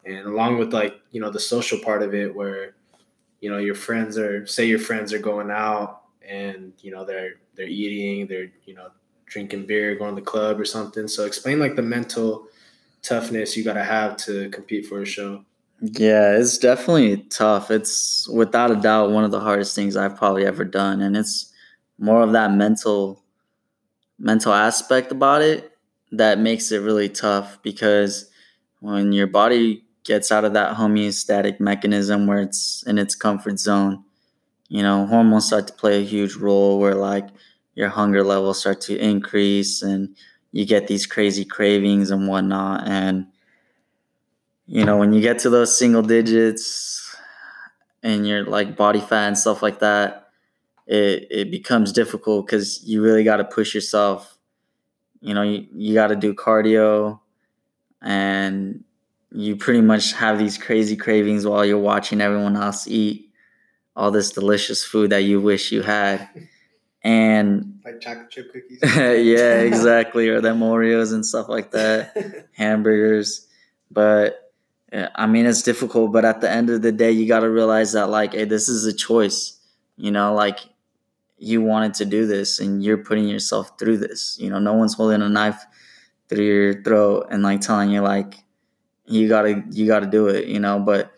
and 0.05 0.27
along 0.27 0.59
with 0.59 0.73
like 0.73 0.95
you 1.11 1.21
know 1.21 1.31
the 1.31 1.41
social 1.41 1.81
part 1.81 2.03
of 2.03 2.15
it 2.15 2.35
where 2.35 2.75
you 3.43 3.51
know 3.51 3.59
your 3.59 3.75
friends 3.75 4.17
are 4.17 4.47
say 4.47 4.65
your 4.65 4.79
friends 4.79 5.13
are 5.13 5.19
going 5.19 5.51
out 5.51 6.05
and 6.27 6.73
you 6.81 6.91
know 6.91 7.05
they're 7.05 7.35
they're 7.57 7.67
eating 7.67 8.27
they're 8.27 8.51
you 8.65 8.73
know 8.75 8.89
drinking 9.27 9.67
beer 9.67 9.95
going 9.95 10.15
to 10.15 10.21
the 10.21 10.27
club 10.27 10.59
or 10.59 10.65
something 10.65 11.07
so 11.07 11.27
explain 11.27 11.59
like 11.59 11.77
the 11.77 11.83
mental 11.83 12.47
toughness 13.03 13.57
you 13.57 13.65
got 13.65 13.75
to 13.75 13.85
have 13.85 14.17
to 14.17 14.49
compete 14.51 14.87
for 14.87 15.03
a 15.03 15.07
show 15.07 15.45
Yeah, 15.81 16.37
it's 16.39 16.59
definitely 16.59 17.25
tough. 17.29 17.69
It's 17.73 18.29
without 18.29 18.71
a 18.71 18.77
doubt 18.77 19.11
one 19.11 19.25
of 19.25 19.33
the 19.33 19.41
hardest 19.41 19.75
things 19.75 19.97
I've 19.97 20.17
probably 20.17 20.47
ever 20.47 20.65
done, 20.65 21.03
and 21.03 21.17
it's 21.17 21.53
more 21.99 22.23
of 22.23 22.31
that 22.33 22.53
mental 22.53 23.21
mental 24.17 24.53
aspect 24.53 25.11
about 25.11 25.43
it 25.43 25.73
that 26.13 26.39
makes 26.39 26.71
it 26.71 26.79
really 26.79 27.09
tough 27.09 27.59
because 27.63 28.31
when 28.79 29.11
your 29.11 29.27
body 29.27 29.85
gets 30.05 30.33
out 30.33 30.45
of 30.45 30.53
that 30.55 30.77
homeostatic 30.77 31.61
mechanism 31.61 32.27
where 32.27 32.41
it's 32.41 32.83
in 32.87 32.99
its 32.99 33.15
comfort 33.15 33.59
zone, 33.59 34.05
you 34.69 34.83
know, 34.83 35.07
hormones 35.07 35.47
start 35.47 35.67
to 35.69 35.73
play 35.75 36.01
a 36.01 36.05
huge 36.05 36.35
role 36.37 36.79
where 36.79 36.95
like 36.95 37.29
your 37.75 37.89
hunger 37.89 38.25
levels 38.25 38.61
start 38.61 38.81
to 38.83 38.99
increase 38.99 39.83
and 39.83 40.17
you 40.51 40.67
get 40.67 40.87
these 40.89 41.07
crazy 41.07 41.45
cravings 41.45 42.11
and 42.11 42.29
whatnot 42.29 42.87
and 42.87 43.27
you 44.67 44.85
know, 44.85 44.97
when 44.97 45.13
you 45.13 45.21
get 45.21 45.39
to 45.41 45.51
those 45.51 45.77
single 45.77 46.03
digits 46.03 47.15
and 48.03 48.27
your 48.27 48.45
like 48.45 48.77
body 48.77 49.01
fat 49.01 49.27
and 49.29 49.39
stuff 49.39 49.63
like 49.63 49.81
that, 49.81 50.29
it 50.87 51.27
it 51.31 51.51
becomes 51.51 51.93
difficult 51.93 52.47
because 52.47 52.83
you 52.85 53.03
really 53.03 53.25
got 53.25 53.37
to 53.37 53.45
push 53.45 53.75
yourself. 53.75 54.39
You 55.21 55.35
know, 55.35 55.43
you, 55.43 55.67
you 55.73 55.95
got 55.95 56.09
to 56.09 56.17
do 56.17 56.35
cardio, 56.35 57.21
and 58.01 58.85
you 59.35 59.57
pretty 59.57 59.81
much 59.81 60.13
have 60.13 60.39
these 60.39 60.59
crazy 60.59 60.97
cravings 60.97 61.47
while 61.47 61.65
you're 61.65 61.79
watching 61.79 62.21
everyone 62.21 62.57
else 62.57 62.87
eat 62.87 63.31
all 63.95 64.11
this 64.11 64.31
delicious 64.31 64.85
food 64.85 65.11
that 65.11 65.25
you 65.25 65.41
wish 65.41 65.73
you 65.73 65.83
had. 65.83 66.29
And 67.03 67.81
like 67.85 68.01
chocolate 68.01 68.31
chip 68.31 68.53
cookies 68.53 68.79
yeah, 68.83 69.61
exactly, 69.61 70.29
or 70.29 70.41
them 70.41 70.61
Oreos 70.61 71.13
and 71.13 71.25
stuff 71.25 71.49
like 71.49 71.73
that 71.73 72.49
hamburgers. 72.53 73.49
But 73.91 74.53
yeah, 74.93 75.09
I 75.15 75.27
mean, 75.27 75.47
it's 75.47 75.63
difficult. 75.63 76.13
But 76.13 76.25
at 76.25 76.41
the 76.41 76.51
end 76.51 76.71
of 76.71 76.83
the 76.83 76.93
day, 76.93 77.11
you 77.11 77.27
got 77.27 77.41
to 77.41 77.51
realize 77.51 77.93
that, 77.93 78.09
like, 78.09 78.35
hey, 78.35 78.45
this 78.45 78.69
is 78.69 78.87
a 78.87 78.93
choice. 78.93 79.59
You 79.97 80.11
know, 80.11 80.35
like 80.35 80.61
you 81.39 81.61
wanted 81.61 81.95
to 81.95 82.05
do 82.05 82.27
this 82.27 82.61
and 82.61 82.85
you're 82.85 82.99
putting 82.99 83.27
yourself 83.29 83.79
through 83.79 83.99
this. 83.99 84.37
You 84.39 84.51
know, 84.51 84.59
no 84.59 84.75
one's 84.75 84.95
holding 84.95 85.23
a 85.23 85.29
knife 85.29 85.65
through 86.29 86.45
your 86.45 86.83
throat 86.83 87.27
and 87.31 87.43
like 87.43 87.61
telling 87.63 87.91
you, 87.91 88.01
like, 88.01 88.37
you 89.07 89.29
gotta, 89.29 89.65
you 89.71 89.87
gotta 89.87 90.07
do 90.07 90.29
it, 90.29 90.47
you 90.47 90.61
know. 90.61 90.79
But 90.81 91.13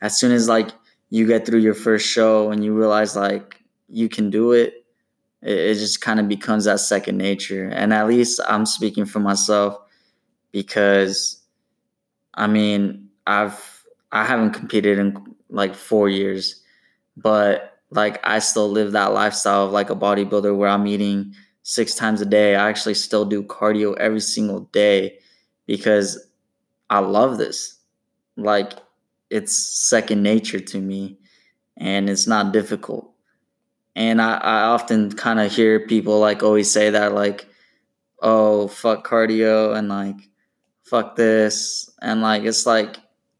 as 0.00 0.18
soon 0.18 0.32
as 0.32 0.48
like 0.48 0.70
you 1.10 1.26
get 1.26 1.46
through 1.46 1.60
your 1.60 1.74
first 1.74 2.08
show 2.08 2.50
and 2.50 2.64
you 2.64 2.74
realize 2.74 3.16
like 3.16 3.62
you 3.88 4.08
can 4.08 4.30
do 4.30 4.52
it, 4.52 4.84
it, 5.42 5.58
it 5.58 5.74
just 5.74 6.00
kind 6.00 6.20
of 6.20 6.28
becomes 6.28 6.64
that 6.64 6.80
second 6.80 7.18
nature. 7.18 7.68
And 7.68 7.92
at 7.92 8.06
least 8.08 8.40
I'm 8.48 8.66
speaking 8.66 9.06
for 9.06 9.20
myself 9.20 9.78
because 10.52 11.42
I 12.34 12.46
mean, 12.46 13.08
I've 13.26 13.84
I 14.12 14.24
haven't 14.24 14.52
competed 14.52 14.98
in 14.98 15.16
like 15.50 15.74
4 15.74 16.08
years, 16.08 16.62
but 17.16 17.78
like 17.90 18.20
I 18.26 18.38
still 18.38 18.70
live 18.70 18.92
that 18.92 19.12
lifestyle 19.12 19.66
of 19.66 19.72
like 19.72 19.90
a 19.90 19.96
bodybuilder 19.96 20.56
where 20.56 20.68
I'm 20.68 20.86
eating 20.86 21.34
6 21.62 21.94
times 21.94 22.20
a 22.20 22.26
day. 22.26 22.56
I 22.56 22.68
actually 22.68 22.94
still 22.94 23.24
do 23.24 23.42
cardio 23.42 23.96
every 23.98 24.20
single 24.20 24.60
day 24.72 25.18
because 25.66 26.27
I 26.90 27.00
love 27.00 27.38
this. 27.38 27.76
Like 28.36 28.72
it's 29.30 29.54
second 29.54 30.22
nature 30.22 30.60
to 30.60 30.80
me 30.80 31.18
and 31.76 32.08
it's 32.08 32.26
not 32.26 32.52
difficult. 32.52 33.10
And 33.94 34.22
I, 34.22 34.36
I 34.36 34.60
often 34.62 35.12
kind 35.12 35.40
of 35.40 35.50
hear 35.52 35.86
people 35.86 36.20
like 36.20 36.42
always 36.42 36.70
say 36.70 36.90
that 36.90 37.14
like, 37.14 37.46
oh 38.20 38.68
fuck 38.68 39.06
cardio 39.06 39.76
and 39.76 39.88
like 39.88 40.16
fuck 40.84 41.14
this 41.14 41.88
and 42.00 42.20
like 42.20 42.42
it's 42.42 42.66
like 42.66 42.96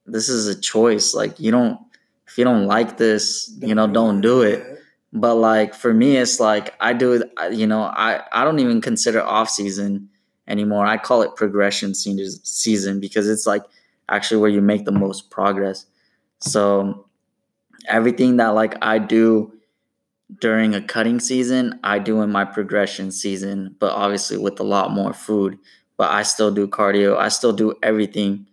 this 0.07 0.29
is 0.29 0.47
a 0.47 0.61
choice. 0.61 1.15
Like 1.15 1.39
you 1.41 1.51
don't 1.51 1.79
if 2.27 2.37
you 2.37 2.45
don't 2.45 2.67
like 2.67 2.97
this, 2.99 3.55
you 3.61 3.75
know, 3.75 3.87
don't 3.87 4.21
do 4.21 4.43
it. 4.43 4.65
But 5.13 5.37
like 5.37 5.75
for 5.75 5.95
me, 5.95 6.19
it's 6.19 6.39
like 6.39 6.75
I 6.81 6.93
do 6.93 7.15
it. 7.15 7.53
You 7.53 7.67
know, 7.67 7.83
I 7.83 8.23
I 8.33 8.45
don't 8.45 8.59
even 8.59 8.81
consider 8.81 9.23
off 9.23 9.49
season 9.49 10.11
anymore. 10.49 10.87
I 10.87 10.97
call 10.97 11.23
it 11.23 11.37
progression 11.37 11.95
season 11.95 12.99
because 13.01 13.29
it's 13.29 13.47
like 13.47 13.63
actually 14.09 14.41
where 14.41 14.51
you 14.51 14.61
make 14.61 14.85
the 14.85 14.93
most 14.93 15.31
progress. 15.31 15.87
So 16.41 17.07
everything 17.87 18.39
that 18.39 18.49
like 18.49 18.75
I 18.83 18.99
do 18.99 19.53
during 20.41 20.75
a 20.75 20.83
cutting 20.83 21.21
season, 21.21 21.79
I 21.85 21.99
do 21.99 22.23
in 22.23 22.31
my 22.31 22.45
progression 22.45 23.11
season, 23.11 23.77
but 23.79 23.93
obviously 23.93 24.37
with 24.39 24.59
a 24.61 24.65
lot 24.65 24.91
more 24.91 25.13
food. 25.13 25.59
But 25.97 26.11
I 26.11 26.23
still 26.23 26.51
do 26.53 26.67
cardio. 26.67 27.17
I 27.17 27.29
still 27.29 27.53
do 27.53 27.75
everything 27.83 28.47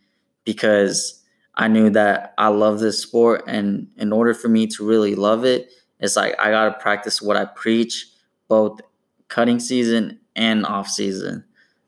because 0.45 1.23
I 1.55 1.67
knew 1.67 1.89
that 1.91 2.33
I 2.37 2.47
love 2.49 2.79
this 2.79 3.01
sport 3.01 3.43
and 3.47 3.87
in 3.97 4.11
order 4.11 4.33
for 4.33 4.47
me 4.49 4.67
to 4.67 4.85
really 4.85 5.15
love 5.15 5.45
it, 5.45 5.69
it's 5.99 6.15
like 6.15 6.35
I 6.39 6.51
got 6.51 6.65
to 6.65 6.79
practice 6.81 7.21
what 7.21 7.37
I 7.37 7.45
preach 7.45 8.07
both 8.47 8.81
cutting 9.27 9.59
season 9.59 10.19
and 10.35 10.65
off 10.65 10.87
season. 10.87 11.45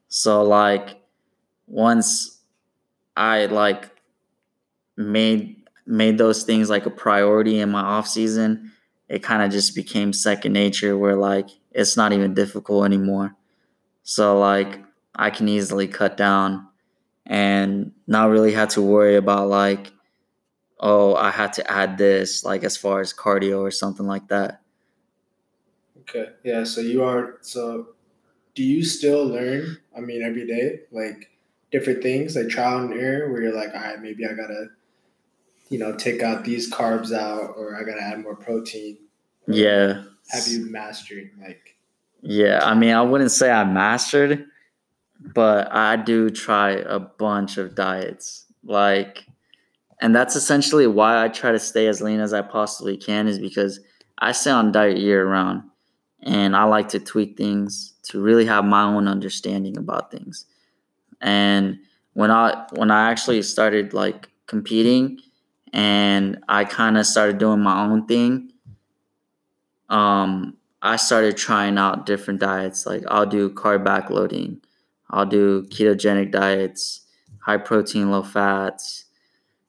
So 0.08 0.44
like 0.44 1.02
once 1.68 2.40
I 3.16 3.46
like 3.46 3.90
made 4.96 5.56
made 5.86 6.18
those 6.18 6.44
things 6.44 6.70
like 6.70 6.86
a 6.86 6.90
priority 6.90 7.60
in 7.60 7.72
my 7.72 7.82
off 7.82 8.08
season, 8.08 8.72
it 9.10 9.24
kind 9.24 9.42
of 9.42 9.52
just 9.52 9.76
became 9.76 10.14
second 10.14 10.54
nature 10.54 10.98
where 10.98 11.16
like 11.16 11.50
it's 11.72 11.98
not 11.98 12.14
even 12.14 12.34
difficult 12.34 12.86
anymore. 12.86 13.36
So 14.04 14.38
like 14.40 14.80
I 15.16 15.30
can 15.30 15.48
easily 15.48 15.88
cut 15.88 16.18
down 16.18 16.68
and 17.26 17.92
not 18.08 18.30
really 18.30 18.54
have 18.54 18.70
to 18.70 18.82
worry 18.82 19.16
about 19.16 19.50
like 19.50 19.92
oh, 20.80 21.16
I 21.16 21.32
had 21.32 21.54
to 21.54 21.72
add 21.72 21.98
this, 21.98 22.44
like 22.44 22.64
as 22.64 22.78
far 22.78 23.00
as 23.00 23.14
cardio 23.14 23.62
or 23.62 23.72
something 23.72 24.06
like 24.06 24.28
that. 24.28 24.62
Okay. 26.02 26.30
Yeah. 26.44 26.64
So 26.64 26.82
you 26.82 27.04
are. 27.04 27.38
So 27.42 27.90
do 28.58 28.64
you 28.64 28.84
still 28.84 29.24
learn? 29.24 29.78
I 29.96 30.00
mean, 30.00 30.24
every 30.24 30.48
day, 30.48 30.80
like 30.92 31.30
different 31.72 32.02
things, 32.02 32.36
like 32.36 32.50
trial 32.50 32.80
and 32.80 33.00
error, 33.00 33.32
where 33.32 33.44
you're 33.44 33.56
like, 33.56 33.70
all 33.76 33.82
right, 33.82 34.02
maybe 34.02 34.26
I 34.26 34.34
gotta, 34.34 34.70
you 35.70 35.78
know, 35.78 35.96
take 35.96 36.24
out 36.24 36.44
these 36.44 36.74
carbs 36.74 37.14
out, 37.14 37.54
or 37.56 37.76
I 37.76 37.84
gotta 37.84 38.02
add 38.02 38.24
more 38.24 38.36
protein. 38.36 38.98
Yeah. 39.48 40.06
Have 40.32 40.48
you 40.48 40.72
mastered 40.72 41.30
like? 41.40 41.76
Yeah, 42.24 42.62
I 42.64 42.74
mean, 42.74 42.96
I 42.96 43.04
wouldn't 43.04 43.30
say 43.30 43.52
I 43.52 43.64
mastered, 43.64 44.44
but 45.36 45.72
I 45.72 45.96
do 45.96 46.32
try 46.32 46.72
a 46.72 46.98
bunch 46.98 47.60
of 47.60 47.76
diets. 47.76 48.46
Like, 48.64 49.24
and 50.02 50.16
that's 50.16 50.36
essentially 50.36 50.88
why 50.88 51.24
I 51.24 51.28
try 51.28 51.52
to 51.52 51.60
stay 51.60 51.86
as 51.86 52.02
lean 52.02 52.22
as 52.22 52.34
I 52.34 52.42
possibly 52.42 52.98
can, 52.98 53.28
is 53.28 53.38
because 53.38 53.80
I 54.18 54.32
stay 54.32 54.50
on 54.50 54.72
diet 54.72 54.98
year 54.98 55.28
round 55.28 55.62
and 56.24 56.56
I 56.56 56.64
like 56.64 56.90
to 56.90 57.00
tweak 57.00 57.38
things 57.38 57.94
to 58.10 58.22
really 58.22 58.46
have 58.46 58.66
my 58.66 58.84
own 58.84 59.08
understanding 59.08 59.78
about 59.78 60.12
things. 60.12 60.46
And 61.22 61.80
when 62.14 62.32
I 62.32 62.66
when 62.72 62.92
I 62.92 63.12
actually 63.12 63.42
started 63.42 63.94
like 63.94 64.30
competing 64.48 65.20
and 65.74 66.44
I 66.48 66.64
kind 66.66 66.98
of 66.98 67.06
started 67.06 67.38
doing 67.38 67.60
my 67.60 67.86
own 67.86 68.08
thing, 68.08 68.52
um, 69.90 70.58
I 70.82 70.96
started 70.96 71.38
trying 71.38 71.78
out 71.78 72.06
different 72.06 72.40
diets. 72.40 72.86
Like 72.86 73.04
I'll 73.08 73.26
do 73.26 73.50
carb 73.50 73.84
backloading, 73.84 74.62
I'll 75.10 75.26
do 75.26 75.64
ketogenic 75.64 76.32
diets, 76.32 77.02
high 77.40 77.58
protein, 77.58 78.12
low 78.12 78.24
fats, 78.24 79.06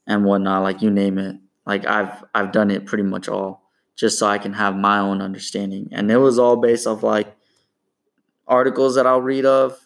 and 0.06 0.24
whatnot. 0.24 0.62
Like 0.62 0.82
you 0.82 0.90
name 0.90 1.18
it. 1.18 1.36
Like 1.66 1.86
I've 1.86 2.24
I've 2.34 2.52
done 2.52 2.70
it 2.70 2.86
pretty 2.86 3.04
much 3.04 3.28
all 3.28 3.62
just 3.98 4.16
so 4.18 4.28
I 4.28 4.38
can 4.38 4.52
have 4.52 4.76
my 4.76 5.00
own 5.00 5.20
understanding. 5.20 5.88
And 5.90 6.10
it 6.10 6.18
was 6.18 6.38
all 6.38 6.56
based 6.56 6.86
off 6.86 7.02
like 7.02 7.34
articles 8.48 8.96
that 8.96 9.06
I'll 9.06 9.20
read 9.20 9.46
of, 9.46 9.78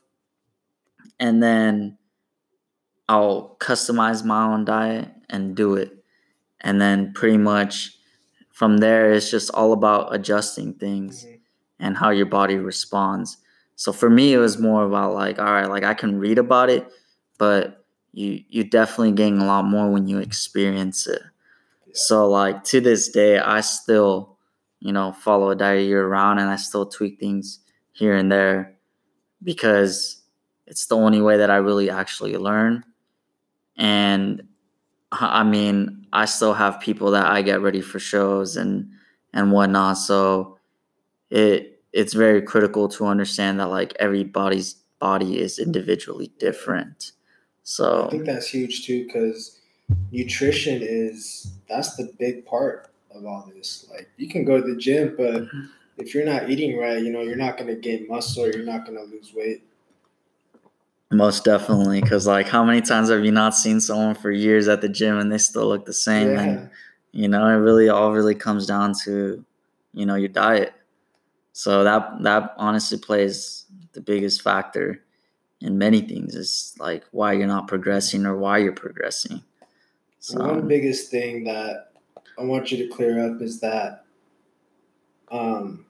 and 1.20 1.42
then 1.42 1.98
I'll 3.08 3.56
customize 3.60 4.24
my 4.24 4.44
own 4.44 4.64
diet 4.64 5.10
and 5.28 5.54
do 5.54 5.74
it. 5.74 6.02
And 6.60 6.80
then 6.80 7.12
pretty 7.12 7.36
much 7.36 7.98
from 8.50 8.78
there, 8.78 9.12
it's 9.12 9.30
just 9.30 9.50
all 9.50 9.72
about 9.72 10.14
adjusting 10.14 10.74
things 10.74 11.24
mm-hmm. 11.24 11.36
and 11.80 11.96
how 11.96 12.10
your 12.10 12.26
body 12.26 12.56
responds. 12.56 13.38
So 13.76 13.92
for 13.92 14.08
me, 14.08 14.32
it 14.32 14.38
was 14.38 14.58
more 14.58 14.84
about 14.84 15.14
like, 15.14 15.38
all 15.38 15.44
right, 15.46 15.68
like 15.68 15.84
I 15.84 15.94
can 15.94 16.18
read 16.18 16.38
about 16.38 16.70
it, 16.70 16.86
but 17.38 17.84
you 18.12 18.44
you 18.48 18.62
definitely 18.62 19.12
gain 19.12 19.38
a 19.38 19.46
lot 19.46 19.64
more 19.64 19.90
when 19.90 20.06
you 20.06 20.18
experience 20.18 21.06
it. 21.06 21.22
Yeah. 21.86 21.92
So 21.94 22.28
like 22.28 22.62
to 22.64 22.80
this 22.80 23.08
day, 23.08 23.38
I 23.38 23.62
still, 23.62 24.36
you 24.80 24.92
know, 24.92 25.12
follow 25.12 25.50
a 25.50 25.56
diet 25.56 25.86
year 25.86 26.06
round 26.06 26.38
and 26.38 26.48
I 26.48 26.56
still 26.56 26.86
tweak 26.86 27.18
things 27.18 27.58
here 27.92 28.14
and 28.14 28.30
there 28.30 28.74
because 29.42 30.22
it's 30.66 30.86
the 30.86 30.96
only 30.96 31.20
way 31.20 31.36
that 31.36 31.50
I 31.50 31.56
really 31.56 31.90
actually 31.90 32.36
learn. 32.36 32.84
And 33.76 34.42
I 35.12 35.44
mean, 35.44 36.06
I 36.12 36.24
still 36.24 36.54
have 36.54 36.80
people 36.80 37.10
that 37.12 37.26
I 37.26 37.42
get 37.42 37.60
ready 37.60 37.80
for 37.80 37.98
shows 37.98 38.56
and 38.56 38.90
and 39.32 39.52
whatnot. 39.52 39.98
So 39.98 40.58
it 41.30 41.82
it's 41.92 42.14
very 42.14 42.40
critical 42.42 42.88
to 42.88 43.06
understand 43.06 43.60
that 43.60 43.68
like 43.68 43.94
everybody's 43.98 44.74
body 44.98 45.40
is 45.40 45.58
individually 45.58 46.32
different. 46.38 47.12
So 47.64 48.06
I 48.06 48.10
think 48.10 48.24
that's 48.24 48.48
huge 48.48 48.86
too 48.86 49.04
because 49.04 49.60
nutrition 50.10 50.80
is 50.82 51.52
that's 51.68 51.96
the 51.96 52.12
big 52.18 52.46
part 52.46 52.92
of 53.14 53.26
all 53.26 53.50
this. 53.54 53.86
Like 53.90 54.08
you 54.16 54.28
can 54.28 54.44
go 54.44 54.60
to 54.60 54.74
the 54.74 54.80
gym, 54.80 55.14
but 55.16 55.42
mm-hmm. 55.42 55.66
If 55.98 56.14
you're 56.14 56.24
not 56.24 56.50
eating 56.50 56.78
right, 56.78 57.02
you 57.02 57.10
know, 57.10 57.20
you're 57.20 57.36
not 57.36 57.58
gonna 57.58 57.74
gain 57.74 58.06
muscle, 58.08 58.46
you're 58.46 58.64
not 58.64 58.86
gonna 58.86 59.02
lose 59.02 59.32
weight. 59.34 59.62
Most 61.10 61.44
definitely, 61.44 62.00
because 62.00 62.26
like, 62.26 62.48
how 62.48 62.64
many 62.64 62.80
times 62.80 63.10
have 63.10 63.24
you 63.24 63.32
not 63.32 63.54
seen 63.54 63.80
someone 63.80 64.14
for 64.14 64.30
years 64.30 64.66
at 64.68 64.80
the 64.80 64.88
gym 64.88 65.18
and 65.18 65.30
they 65.30 65.38
still 65.38 65.68
look 65.68 65.84
the 65.84 65.92
same? 65.92 66.30
Yeah. 66.30 66.42
And 66.42 66.70
you 67.12 67.28
know, 67.28 67.46
it 67.46 67.56
really 67.56 67.88
all 67.90 68.12
really 68.12 68.34
comes 68.34 68.66
down 68.66 68.94
to, 69.04 69.44
you 69.92 70.06
know, 70.06 70.14
your 70.14 70.30
diet. 70.30 70.72
So 71.52 71.84
that 71.84 72.22
that 72.22 72.54
honestly 72.56 72.98
plays 72.98 73.66
the 73.92 74.00
biggest 74.00 74.40
factor 74.40 75.02
in 75.60 75.76
many 75.76 76.00
things. 76.00 76.34
Is 76.34 76.74
like 76.78 77.04
why 77.10 77.34
you're 77.34 77.46
not 77.46 77.68
progressing 77.68 78.24
or 78.24 78.36
why 78.36 78.58
you're 78.58 78.72
progressing. 78.72 79.42
So, 80.18 80.38
One 80.38 80.66
biggest 80.66 81.10
thing 81.10 81.44
that 81.44 81.90
I 82.38 82.44
want 82.44 82.72
you 82.72 82.78
to 82.78 82.94
clear 82.94 83.26
up 83.26 83.42
is 83.42 83.60
that 83.60 84.01
um, 85.32 85.86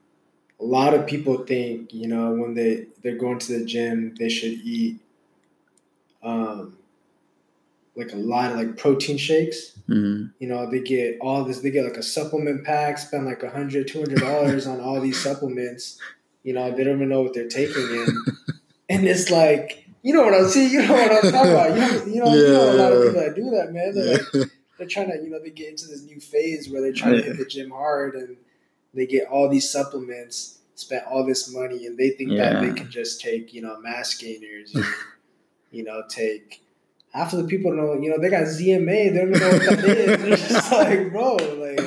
a 0.59 0.63
lot 0.63 0.93
of 0.93 1.05
people 1.05 1.37
think, 1.45 1.93
you 1.93 2.07
know, 2.07 2.31
when 2.31 2.53
they, 2.53 2.87
they're 3.03 3.17
going 3.17 3.37
to 3.39 3.59
the 3.59 3.65
gym, 3.65 4.15
they 4.17 4.29
should 4.29 4.53
eat 4.63 4.99
um, 6.23 6.77
like 7.95 8.13
a 8.13 8.17
lot 8.17 8.51
of 8.51 8.57
like 8.57 8.77
protein 8.77 9.17
shakes. 9.17 9.73
Mm-hmm. 9.89 10.27
You 10.39 10.47
know, 10.47 10.71
they 10.71 10.79
get 10.79 11.17
all 11.19 11.43
this, 11.43 11.59
they 11.59 11.69
get 11.69 11.83
like 11.83 11.97
a 11.97 12.03
supplement 12.03 12.63
pack, 12.63 12.97
spend 12.97 13.25
like 13.25 13.43
a 13.43 13.49
hundred, 13.49 13.87
two 13.89 13.99
hundred 13.99 14.19
dollars 14.19 14.65
on 14.65 14.79
all 14.79 15.01
these 15.01 15.21
supplements. 15.21 15.99
You 16.43 16.53
know, 16.53 16.71
they 16.71 16.83
don't 16.85 16.95
even 16.95 17.09
know 17.09 17.21
what 17.21 17.33
they're 17.33 17.47
taking 17.47 17.83
in. 17.83 18.07
and 18.89 19.05
it's 19.05 19.29
like, 19.29 19.85
you 20.01 20.13
know 20.13 20.23
what 20.23 20.33
I'm 20.33 20.47
saying? 20.47 20.71
You 20.71 20.87
know 20.87 20.93
what 20.93 21.11
I'm 21.11 21.31
talking 21.31 21.51
about. 21.51 21.69
You 21.69 21.79
know, 21.79 22.05
you 22.05 22.23
know, 22.23 22.33
yeah. 22.33 22.41
you 22.41 22.53
know 22.53 22.71
a 22.71 22.75
lot 22.75 22.93
of 22.93 23.03
people 23.03 23.21
that 23.21 23.35
do 23.35 23.49
that, 23.51 23.73
man. 23.73 23.93
They're 23.93 24.05
yeah. 24.05 24.17
like, 24.33 24.49
they're 24.77 24.87
trying 24.87 25.11
to, 25.11 25.21
you 25.21 25.29
know, 25.29 25.39
they 25.39 25.49
get 25.49 25.69
into 25.69 25.87
this 25.87 26.03
new 26.03 26.19
phase 26.19 26.69
where 26.69 26.81
they're 26.81 26.93
trying 26.93 27.15
to 27.15 27.21
hit 27.21 27.37
the 27.37 27.45
gym 27.45 27.71
hard 27.71 28.15
and 28.15 28.37
they 28.93 29.05
get 29.05 29.27
all 29.27 29.49
these 29.49 29.69
supplements, 29.69 30.59
spend 30.75 31.03
all 31.09 31.25
this 31.25 31.51
money, 31.53 31.85
and 31.85 31.97
they 31.97 32.11
think 32.11 32.31
yeah. 32.31 32.53
that 32.53 32.61
they 32.61 32.73
can 32.73 32.89
just 32.89 33.21
take, 33.21 33.53
you 33.53 33.61
know, 33.61 33.79
mass 33.79 34.15
gainers. 34.15 34.75
And, 34.75 34.85
you 35.71 35.83
know, 35.83 36.03
take 36.07 36.63
half 37.13 37.33
of 37.33 37.39
the 37.39 37.47
people 37.47 37.73
know, 37.73 37.93
you 37.93 38.09
know, 38.09 38.19
they 38.19 38.29
got 38.29 38.43
ZMA, 38.43 38.85
they 38.85 39.09
don't 39.09 39.35
even 39.35 39.39
know 39.39 39.49
what 39.49 39.61
that 39.61 39.85
is. 39.97 40.21
They're 40.21 40.37
just 40.37 40.71
like, 40.71 41.11
bro, 41.11 41.35
like, 41.35 41.79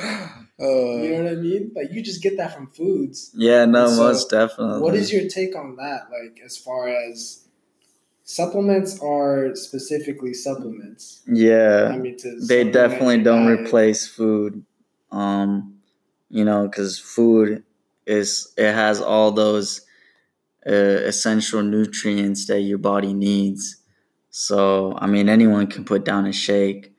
uh, 0.59 1.01
you 1.01 1.09
know 1.11 1.23
what 1.23 1.31
I 1.31 1.35
mean? 1.35 1.71
Like, 1.75 1.91
you 1.91 2.01
just 2.01 2.21
get 2.21 2.37
that 2.37 2.53
from 2.53 2.67
foods. 2.67 3.31
Yeah, 3.33 3.65
no, 3.65 3.87
so 3.87 4.03
most 4.03 4.29
definitely. 4.29 4.81
What 4.81 4.95
is 4.95 5.11
your 5.11 5.29
take 5.29 5.55
on 5.55 5.75
that? 5.75 6.07
Like, 6.11 6.39
as 6.43 6.57
far 6.57 6.87
as 6.87 7.47
supplements 8.23 8.99
are 9.01 9.55
specifically 9.55 10.33
supplements. 10.33 11.21
Yeah, 11.27 11.91
I 11.93 11.97
mean, 11.97 12.17
they 12.47 12.69
definitely 12.69 13.23
don't 13.23 13.45
diet. 13.45 13.67
replace 13.67 14.07
food. 14.07 14.65
Um, 15.11 15.76
you 16.29 16.45
know, 16.45 16.67
because 16.67 16.99
food 16.99 17.63
is 18.05 18.53
it 18.57 18.73
has 18.73 19.01
all 19.01 19.31
those 19.31 19.81
uh, 20.67 20.71
essential 20.71 21.61
nutrients 21.63 22.47
that 22.47 22.61
your 22.61 22.77
body 22.77 23.13
needs. 23.13 23.77
So, 24.29 24.97
I 24.99 25.07
mean, 25.07 25.29
anyone 25.29 25.67
can 25.67 25.85
put 25.85 26.05
down 26.05 26.25
a 26.27 26.33
shake, 26.33 26.93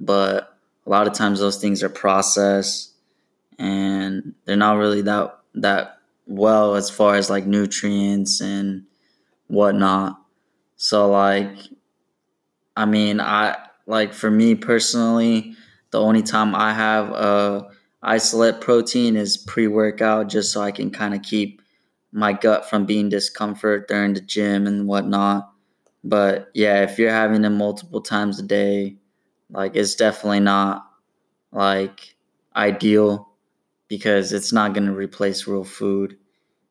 but 0.00 0.58
a 0.86 0.90
lot 0.90 1.06
of 1.06 1.12
times 1.14 1.40
those 1.40 1.58
things 1.58 1.82
are 1.82 1.88
processed 1.90 2.92
and 3.58 4.34
they're 4.44 4.56
not 4.56 4.78
really 4.78 5.02
that 5.02 5.38
that 5.54 5.98
well 6.26 6.74
as 6.74 6.90
far 6.90 7.16
as 7.16 7.30
like 7.30 7.46
nutrients 7.46 8.40
and 8.40 8.84
whatnot. 9.48 10.20
So 10.76 11.10
like 11.10 11.56
I 12.76 12.84
mean 12.84 13.20
I 13.20 13.56
like 13.86 14.12
for 14.12 14.30
me 14.30 14.54
personally, 14.54 15.54
the 15.90 16.00
only 16.00 16.22
time 16.22 16.54
I 16.54 16.72
have 16.72 17.10
a 17.10 17.70
isolate 18.02 18.60
protein 18.60 19.16
is 19.16 19.36
pre 19.36 19.66
workout 19.66 20.28
just 20.28 20.52
so 20.52 20.60
I 20.60 20.70
can 20.70 20.90
kind 20.90 21.14
of 21.14 21.22
keep 21.22 21.62
my 22.12 22.32
gut 22.32 22.68
from 22.68 22.86
being 22.86 23.08
discomfort 23.08 23.88
during 23.88 24.14
the 24.14 24.20
gym 24.20 24.66
and 24.66 24.86
whatnot. 24.86 25.50
But 26.04 26.50
yeah, 26.54 26.82
if 26.82 26.98
you're 26.98 27.10
having 27.10 27.44
it 27.44 27.50
multiple 27.50 28.00
times 28.00 28.38
a 28.38 28.42
day, 28.42 28.96
like 29.50 29.76
it's 29.76 29.94
definitely 29.94 30.40
not 30.40 30.86
like 31.52 32.16
ideal 32.56 33.28
because 33.88 34.32
it's 34.32 34.52
not 34.52 34.74
gonna 34.74 34.92
replace 34.92 35.46
real 35.46 35.64
food. 35.64 36.16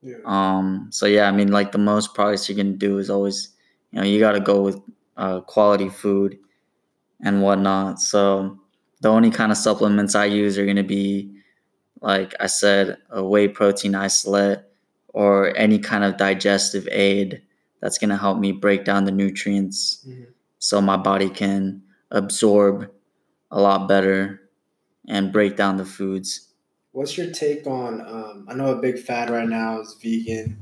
Yeah. 0.02 0.18
Um. 0.26 0.88
So 0.92 1.06
yeah, 1.06 1.28
I 1.28 1.32
mean, 1.32 1.52
like 1.52 1.72
the 1.72 1.78
most 1.78 2.14
progress 2.14 2.48
you're 2.48 2.58
gonna 2.58 2.78
do 2.78 3.00
is 3.00 3.10
always, 3.10 3.50
you 3.92 4.00
know, 4.00 4.06
you 4.06 4.20
got 4.20 4.34
to 4.34 4.40
go 4.40 4.62
with 4.62 4.80
uh, 5.18 5.42
quality 5.42 5.90
food 5.90 6.38
and 7.22 7.42
whatnot. 7.42 8.00
So 8.00 8.60
the 9.02 9.10
only 9.10 9.32
kind 9.32 9.52
of 9.52 9.58
supplements 9.58 10.16
I 10.16 10.26
use 10.26 10.58
are 10.58 10.66
gonna 10.66 10.84
be, 10.84 11.32
like 12.02 12.34
I 12.40 12.48
said, 12.48 12.98
a 13.10 13.24
whey 13.24 13.48
protein 13.48 13.96
isolate 13.96 14.60
or 15.18 15.56
any 15.58 15.80
kind 15.80 16.04
of 16.04 16.18
digestive 16.18 16.88
aid 16.92 17.42
that's 17.82 17.98
going 17.98 18.10
to 18.10 18.18
help 18.18 18.38
me 18.38 18.52
break 18.52 18.86
down 18.86 19.06
the 19.06 19.12
nutrients 19.12 20.06
mm-hmm. 20.08 20.26
so 20.60 20.82
my 20.82 20.98
body 20.98 21.30
can 21.30 21.82
absorb 22.12 22.90
a 23.52 23.60
lot 23.60 23.88
better 23.88 24.42
and 25.08 25.32
break 25.32 25.56
down 25.56 25.78
the 25.78 25.86
foods. 25.86 26.50
What's 26.92 27.18
your 27.18 27.32
take 27.32 27.66
on? 27.68 28.02
Um, 28.02 28.46
I 28.50 28.54
know 28.54 28.72
a 28.72 28.82
big 28.82 29.00
fad 29.00 29.30
right 29.30 29.48
now 29.48 29.82
is 29.82 29.96
vegan. 30.02 30.58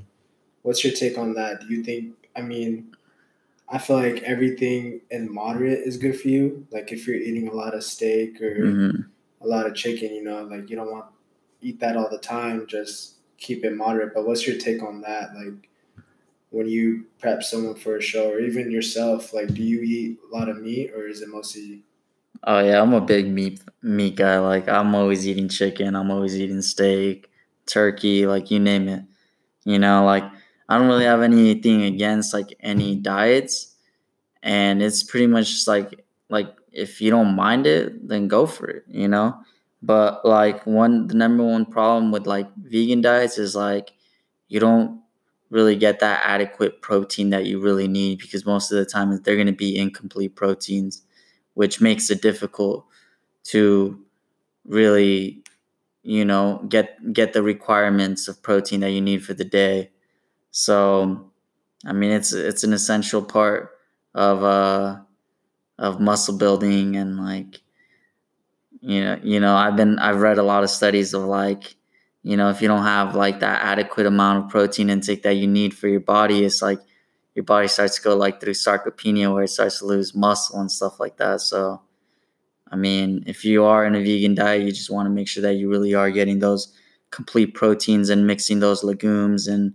What's 0.62 0.84
your 0.84 0.94
take 0.94 1.18
on 1.18 1.34
that? 1.34 1.62
Do 1.62 1.68
you 1.68 1.84
think? 1.84 2.14
I 2.36 2.42
mean, 2.42 2.96
I 3.68 3.78
feel 3.80 3.98
like 3.98 4.22
everything 4.24 5.02
in 5.10 5.34
moderate 5.34 5.80
is 5.80 5.98
good 5.98 6.20
for 6.20 6.28
you. 6.28 6.68
Like 6.72 6.92
if 6.92 7.08
you're 7.08 7.16
eating 7.16 7.48
a 7.48 7.54
lot 7.54 7.74
of 7.74 7.84
steak 7.84 8.42
or 8.42 8.72
hmm 8.72 8.92
a 9.42 9.48
lot 9.48 9.68
of 9.68 9.76
chicken, 9.76 10.14
you 10.16 10.24
know, 10.24 10.44
like 10.44 10.70
you 10.70 10.76
don't 10.76 10.92
want 10.92 11.06
eat 11.62 11.80
that 11.82 11.98
all 11.98 12.10
the 12.10 12.18
time. 12.18 12.66
Just 12.68 13.16
keep 13.38 13.64
it 13.66 13.76
moderate. 13.76 14.14
But 14.14 14.26
what's 14.26 14.48
your 14.48 14.58
take 14.58 14.82
on 14.82 15.02
that? 15.02 15.36
Like 15.36 15.70
when 16.52 16.68
you 16.68 17.06
prep 17.20 17.44
someone 17.44 17.76
for 17.76 17.98
a 17.98 18.02
show 18.02 18.30
or 18.32 18.40
even 18.40 18.72
yourself, 18.72 19.34
like 19.34 19.54
do 19.54 19.64
you 19.64 19.82
eat 19.82 20.20
a 20.32 20.36
lot 20.38 20.50
of 20.50 20.62
meat 20.62 20.92
or 20.96 21.08
is 21.08 21.22
it 21.22 21.30
mostly 21.30 21.84
Oh 22.44 22.60
yeah, 22.60 22.82
I'm 22.82 22.94
a 22.94 23.02
big 23.02 23.28
meat 23.28 23.62
meat 23.82 24.16
guy. 24.16 24.40
Like 24.40 24.68
I'm 24.68 24.94
always 24.96 25.28
eating 25.28 25.50
chicken. 25.50 25.96
I'm 25.96 26.12
always 26.12 26.36
eating 26.40 26.62
steak, 26.62 27.30
turkey, 27.66 28.28
like 28.28 28.52
you 28.52 28.60
name 28.60 28.88
it. 28.88 29.04
You 29.66 29.80
know, 29.80 30.06
like 30.06 30.26
I 30.70 30.78
don't 30.78 30.88
really 30.88 31.06
have 31.06 31.22
anything 31.22 31.84
against 31.84 32.34
like 32.34 32.56
any 32.62 32.96
diets, 32.96 33.76
and 34.44 34.82
it's 34.82 35.04
pretty 35.04 35.28
much 35.28 35.52
just 35.52 35.68
like 35.68 36.06
like 36.30 36.56
if 36.72 37.02
you 37.02 37.12
don't 37.12 37.36
mind 37.36 37.68
it, 37.68 38.08
then 38.08 38.28
go 38.28 38.46
for 38.46 38.68
it. 38.70 38.84
You 38.90 39.08
know, 39.08 39.38
but 39.82 40.26
like 40.26 40.66
one 40.66 41.08
the 41.08 41.16
number 41.16 41.44
one 41.44 41.66
problem 41.66 42.12
with 42.12 42.28
like 42.28 42.48
vegan 42.58 43.02
diets 43.02 43.38
is 43.38 43.56
like 43.56 43.94
you 44.48 44.60
don't 44.60 45.02
really 45.50 45.76
get 45.76 46.00
that 46.00 46.22
adequate 46.26 46.82
protein 46.82 47.30
that 47.30 47.46
you 47.46 47.60
really 47.62 47.88
need 47.88 48.20
because 48.20 48.46
most 48.46 48.72
of 48.72 48.78
the 48.78 48.86
time 48.86 49.18
they're 49.24 49.36
going 49.36 49.48
to 49.48 49.54
be 49.54 49.78
incomplete 49.78 50.36
proteins 50.36 51.04
which 51.54 51.80
makes 51.80 52.10
it 52.10 52.22
difficult 52.22 52.86
to 53.44 54.00
really 54.66 55.44
you 56.04 56.26
know 56.26 56.64
get 56.70 56.98
get 57.14 57.34
the 57.34 57.44
requirements 57.44 58.28
of 58.28 58.42
protein 58.44 58.82
that 58.82 58.92
you 58.92 59.02
need 59.02 59.24
for 59.24 59.34
the 59.34 59.46
day 59.46 59.92
so 60.58 61.30
i 61.86 61.92
mean 61.92 62.12
it's 62.12 62.32
it's 62.32 62.64
an 62.64 62.72
essential 62.72 63.22
part 63.22 63.72
of 64.14 64.42
uh 64.42 64.98
of 65.78 66.00
muscle 66.00 66.38
building 66.38 66.96
and 66.96 67.18
like 67.18 67.60
you 68.80 69.04
know 69.04 69.20
you 69.22 69.38
know 69.38 69.54
i've 69.54 69.76
been 69.76 70.00
i've 70.00 70.22
read 70.22 70.38
a 70.38 70.44
lot 70.44 70.64
of 70.64 70.70
studies 70.70 71.14
of 71.14 71.24
like 71.24 71.76
you 72.24 72.38
know 72.38 72.50
if 72.50 72.62
you 72.62 72.70
don't 72.70 72.84
have 72.84 73.16
like 73.16 73.42
that 73.42 73.62
adequate 73.64 74.06
amount 74.06 74.46
of 74.46 74.50
protein 74.50 74.90
intake 74.90 75.24
that 75.24 75.36
you 75.36 75.46
need 75.46 75.74
for 75.74 75.90
your 75.90 76.00
body 76.00 76.46
it's 76.46 76.62
like 76.62 76.80
your 77.34 77.44
body 77.44 77.68
starts 77.68 77.98
to 77.98 78.02
go 78.02 78.16
like 78.16 78.40
through 78.40 78.54
sarcopenia 78.54 79.34
where 79.34 79.44
it 79.44 79.50
starts 79.50 79.80
to 79.80 79.86
lose 79.86 80.16
muscle 80.16 80.58
and 80.62 80.72
stuff 80.72 81.02
like 81.02 81.18
that. 81.18 81.42
So 81.42 81.82
i 82.72 82.78
mean 82.78 83.26
if 83.28 83.44
you 83.44 83.66
are 83.66 83.86
in 83.86 83.94
a 83.94 84.00
vegan 84.00 84.36
diet 84.36 84.62
you 84.62 84.72
just 84.72 84.90
want 84.90 85.06
to 85.06 85.10
make 85.10 85.28
sure 85.28 85.44
that 85.44 85.56
you 85.56 85.70
really 85.70 85.94
are 85.94 86.12
getting 86.12 86.40
those 86.40 86.74
complete 87.12 87.54
proteins 87.54 88.10
and 88.10 88.26
mixing 88.26 88.60
those 88.62 88.86
legumes 88.86 89.48
and 89.48 89.74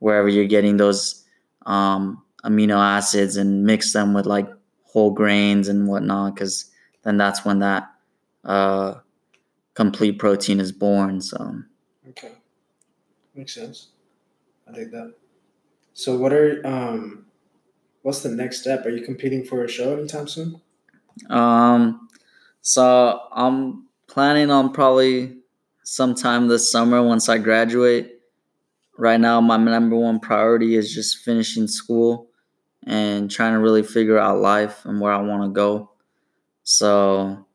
wherever 0.00 0.28
you're 0.28 0.44
getting 0.46 0.76
those 0.76 1.24
um, 1.66 2.22
amino 2.44 2.76
acids 2.76 3.36
and 3.36 3.64
mix 3.64 3.92
them 3.92 4.12
with 4.12 4.26
like 4.26 4.48
whole 4.82 5.12
grains 5.12 5.68
and 5.68 5.86
whatnot 5.86 6.34
because 6.34 6.70
then 7.04 7.16
that's 7.16 7.44
when 7.44 7.60
that 7.60 7.90
uh, 8.44 8.94
complete 9.74 10.18
protein 10.18 10.60
is 10.60 10.72
born 10.72 11.20
so 11.20 11.62
Okay. 12.10 12.32
Makes 13.34 13.54
sense. 13.54 13.88
I 14.68 14.72
think 14.72 14.90
that. 14.90 15.14
So 15.94 16.16
what 16.16 16.32
are 16.32 16.60
um 16.66 17.26
what's 18.02 18.22
the 18.22 18.30
next 18.30 18.60
step? 18.60 18.84
Are 18.84 18.90
you 18.90 19.04
competing 19.04 19.44
for 19.44 19.64
a 19.64 19.68
show 19.68 19.96
anytime 19.96 20.28
soon? 20.28 20.60
Um, 21.28 22.08
so 22.62 23.20
I'm 23.32 23.86
planning 24.06 24.50
on 24.50 24.72
probably 24.72 25.38
sometime 25.84 26.48
this 26.48 26.70
summer 26.70 27.02
once 27.02 27.28
I 27.28 27.38
graduate. 27.38 28.19
Right 29.00 29.18
now, 29.18 29.40
my 29.40 29.56
number 29.56 29.96
one 29.96 30.20
priority 30.20 30.74
is 30.74 30.92
just 30.92 31.24
finishing 31.24 31.66
school 31.68 32.28
and 32.84 33.30
trying 33.30 33.54
to 33.54 33.58
really 33.58 33.82
figure 33.82 34.18
out 34.18 34.40
life 34.40 34.84
and 34.84 35.00
where 35.00 35.10
I 35.10 35.22
want 35.22 35.42
to 35.42 35.48
go. 35.48 35.90
So, 36.64 37.46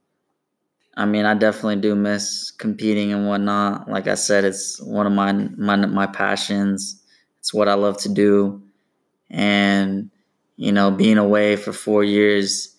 I 0.98 1.06
mean, 1.06 1.26
I 1.26 1.36
definitely 1.36 1.76
do 1.76 1.94
miss 1.94 2.50
competing 2.50 3.14
and 3.14 3.28
whatnot. 3.28 3.88
Like 3.88 4.08
I 4.08 4.16
said, 4.16 4.44
it's 4.44 4.82
one 4.82 5.06
of 5.06 5.14
my 5.14 5.34
my 5.34 5.76
my 5.76 6.08
passions. 6.08 7.00
It's 7.38 7.54
what 7.54 7.70
I 7.70 7.76
love 7.76 7.98
to 8.00 8.10
do, 8.10 8.64
and 9.30 10.10
you 10.56 10.72
know, 10.72 10.90
being 10.90 11.20
away 11.20 11.58
for 11.58 11.74
four 11.74 12.04
years 12.04 12.75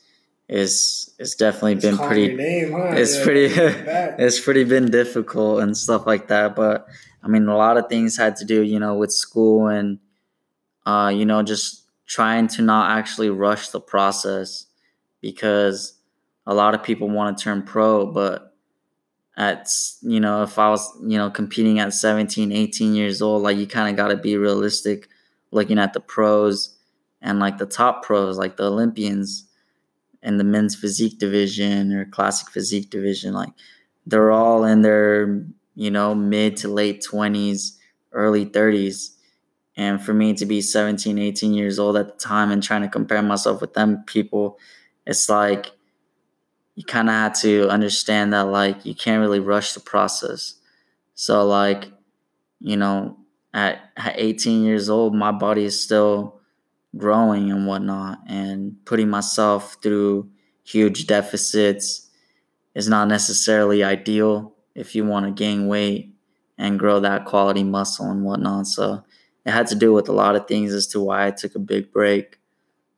is 0.49 1.11
it's 1.19 1.35
definitely 1.35 1.75
It's 1.75 1.83
been 1.83 1.99
pretty 1.99 2.29
name, 2.37 2.73
huh? 2.73 2.93
it's 2.97 3.17
Yeah, 3.17 3.25
pretty 3.25 3.47
it's 4.25 4.41
pretty 4.41 4.65
been 4.65 4.91
difficult 4.91 5.61
and 5.63 5.77
stuff 5.77 6.07
like 6.07 6.29
that 6.29 6.55
but 6.55 6.87
i 7.23 7.29
mean 7.29 7.49
a 7.49 7.57
lot 7.57 7.77
of 7.77 7.89
things 7.89 8.17
had 8.17 8.37
to 8.37 8.45
do 8.45 8.63
you 8.63 8.79
know 8.79 8.95
with 8.95 9.13
school 9.13 9.67
and 9.69 9.99
uh 10.87 11.13
you 11.15 11.25
know 11.27 11.43
just 11.43 11.85
trying 12.07 12.49
to 12.49 12.63
not 12.63 12.97
actually 12.97 13.31
rush 13.31 13.71
the 13.71 13.81
process 13.81 14.67
because 15.21 15.95
a 16.47 16.55
lot 16.55 16.75
of 16.75 16.83
people 16.83 17.09
want 17.09 17.37
to 17.37 17.45
turn 17.45 17.63
pro 17.63 18.07
but 18.07 18.55
at 19.37 19.69
you 20.03 20.21
know 20.21 20.43
if 20.43 20.59
i 20.59 20.69
was 20.71 20.89
you 21.03 21.19
know 21.19 21.31
competing 21.31 21.79
at 21.79 21.93
17 21.93 22.53
18 22.53 22.95
years 22.95 23.21
old 23.21 23.43
like 23.43 23.57
you 23.57 23.67
kind 23.67 23.91
of 23.91 23.97
got 23.97 24.09
to 24.09 24.17
be 24.17 24.37
realistic 24.37 25.09
looking 25.51 25.79
at 25.79 25.93
the 25.93 26.01
pros 26.01 26.77
and 27.21 27.39
like 27.39 27.59
the 27.59 27.67
top 27.67 28.03
pros 28.03 28.39
like 28.39 28.57
the 28.57 28.65
olympians 28.65 29.46
in 30.27 30.37
the 30.37 30.45
men's 30.45 30.77
physique 30.77 31.19
division 31.19 31.93
or 31.95 32.05
classic 32.05 32.51
physique 32.51 32.91
division 32.91 33.33
like 33.33 33.53
they're 34.07 34.33
all 34.33 34.65
in 34.65 34.83
their 34.83 35.47
you 35.75 35.91
know 35.91 36.15
mid 36.15 36.57
to 36.59 36.69
late 36.69 37.03
20s 37.11 37.79
early 38.13 38.45
30s 38.45 39.13
and 39.77 40.03
for 40.03 40.13
me 40.15 40.35
to 40.35 40.45
be 40.45 40.61
17 40.61 41.19
18 41.19 41.55
years 41.55 41.79
old 41.79 41.97
at 41.97 42.09
the 42.09 42.15
time 42.25 42.51
and 42.51 42.63
trying 42.63 42.83
to 42.83 42.89
compare 42.89 43.23
myself 43.23 43.63
with 43.63 43.75
them 43.75 44.05
people 44.07 44.59
it's 45.07 45.29
like 45.31 45.73
you 46.77 46.85
kind 46.85 47.09
of 47.09 47.15
had 47.15 47.35
to 47.35 47.69
understand 47.69 48.33
that 48.33 48.43
like 48.43 48.85
you 48.87 48.95
can't 48.95 49.21
really 49.21 49.41
rush 49.41 49.73
the 49.73 49.81
process. 49.81 50.55
So 51.15 51.45
like 51.47 51.91
you 52.61 52.77
know 52.77 53.19
at, 53.53 53.81
at 53.97 54.15
18 54.19 54.65
years 54.65 54.89
old 54.89 55.15
my 55.15 55.33
body 55.33 55.65
is 55.65 55.81
still 55.81 56.36
growing 56.97 57.51
and 57.51 57.67
whatnot 57.67 58.19
and 58.27 58.77
putting 58.85 59.09
myself 59.09 59.77
through 59.83 60.29
huge 60.65 61.07
deficits 61.07 62.09
is 62.75 62.89
not 62.89 63.09
necessarily 63.09 63.83
ideal 63.85 64.55
if 64.75 64.95
you 64.95 65.05
want 65.05 65.27
to 65.27 65.33
gain 65.33 65.67
weight 65.69 66.15
and 66.59 66.79
grow 66.79 67.01
that 67.01 67.25
quality 67.25 67.65
muscle 67.65 68.11
and 68.11 68.25
whatnot 68.25 68.67
so 68.67 69.05
it 69.45 69.51
had 69.51 69.67
to 69.67 69.75
do 69.75 69.93
with 69.93 70.09
a 70.09 70.13
lot 70.13 70.37
of 70.37 70.47
things 70.47 70.73
as 70.73 70.87
to 70.87 71.01
why 71.01 71.27
i 71.27 71.31
took 71.31 71.55
a 71.55 71.59
big 71.61 71.93
break 71.93 72.39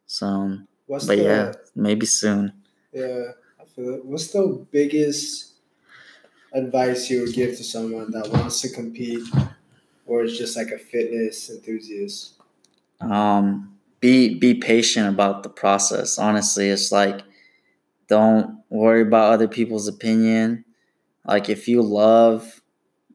so 0.07 0.59
What's 0.87 1.07
but 1.07 1.19
the 1.19 1.25
yeah 1.25 1.53
maybe 1.75 2.07
soon 2.07 2.53
yeah, 2.93 3.33
I 3.61 3.65
feel 3.65 3.95
it. 3.95 4.05
What's 4.05 4.29
the 4.33 4.67
biggest 4.71 5.53
advice 6.53 7.11
you 7.11 7.21
would 7.21 7.35
give 7.35 7.57
to 7.57 7.65
someone 7.65 8.11
that 8.13 8.29
wants 8.31 8.61
to 8.63 8.71
compete 8.71 9.29
or 10.07 10.25
is 10.25 10.39
just 10.39 10.57
like 10.57 10.71
a 10.71 10.79
fitness 10.79 11.51
enthusiast? 11.51 12.35
um 13.01 13.78
be 14.01 14.35
be 14.39 14.55
patient 14.55 15.09
about 15.09 15.43
the 15.43 15.49
process. 15.49 16.19
Honestly 16.19 16.69
it's 16.69 16.93
like 16.93 17.23
don't 18.09 18.63
worry 18.71 19.03
about 19.03 19.33
other 19.35 19.49
people's 19.49 19.89
opinion. 19.89 20.65
Like 21.27 21.49
if 21.49 21.69
you 21.69 21.83
love 21.83 22.63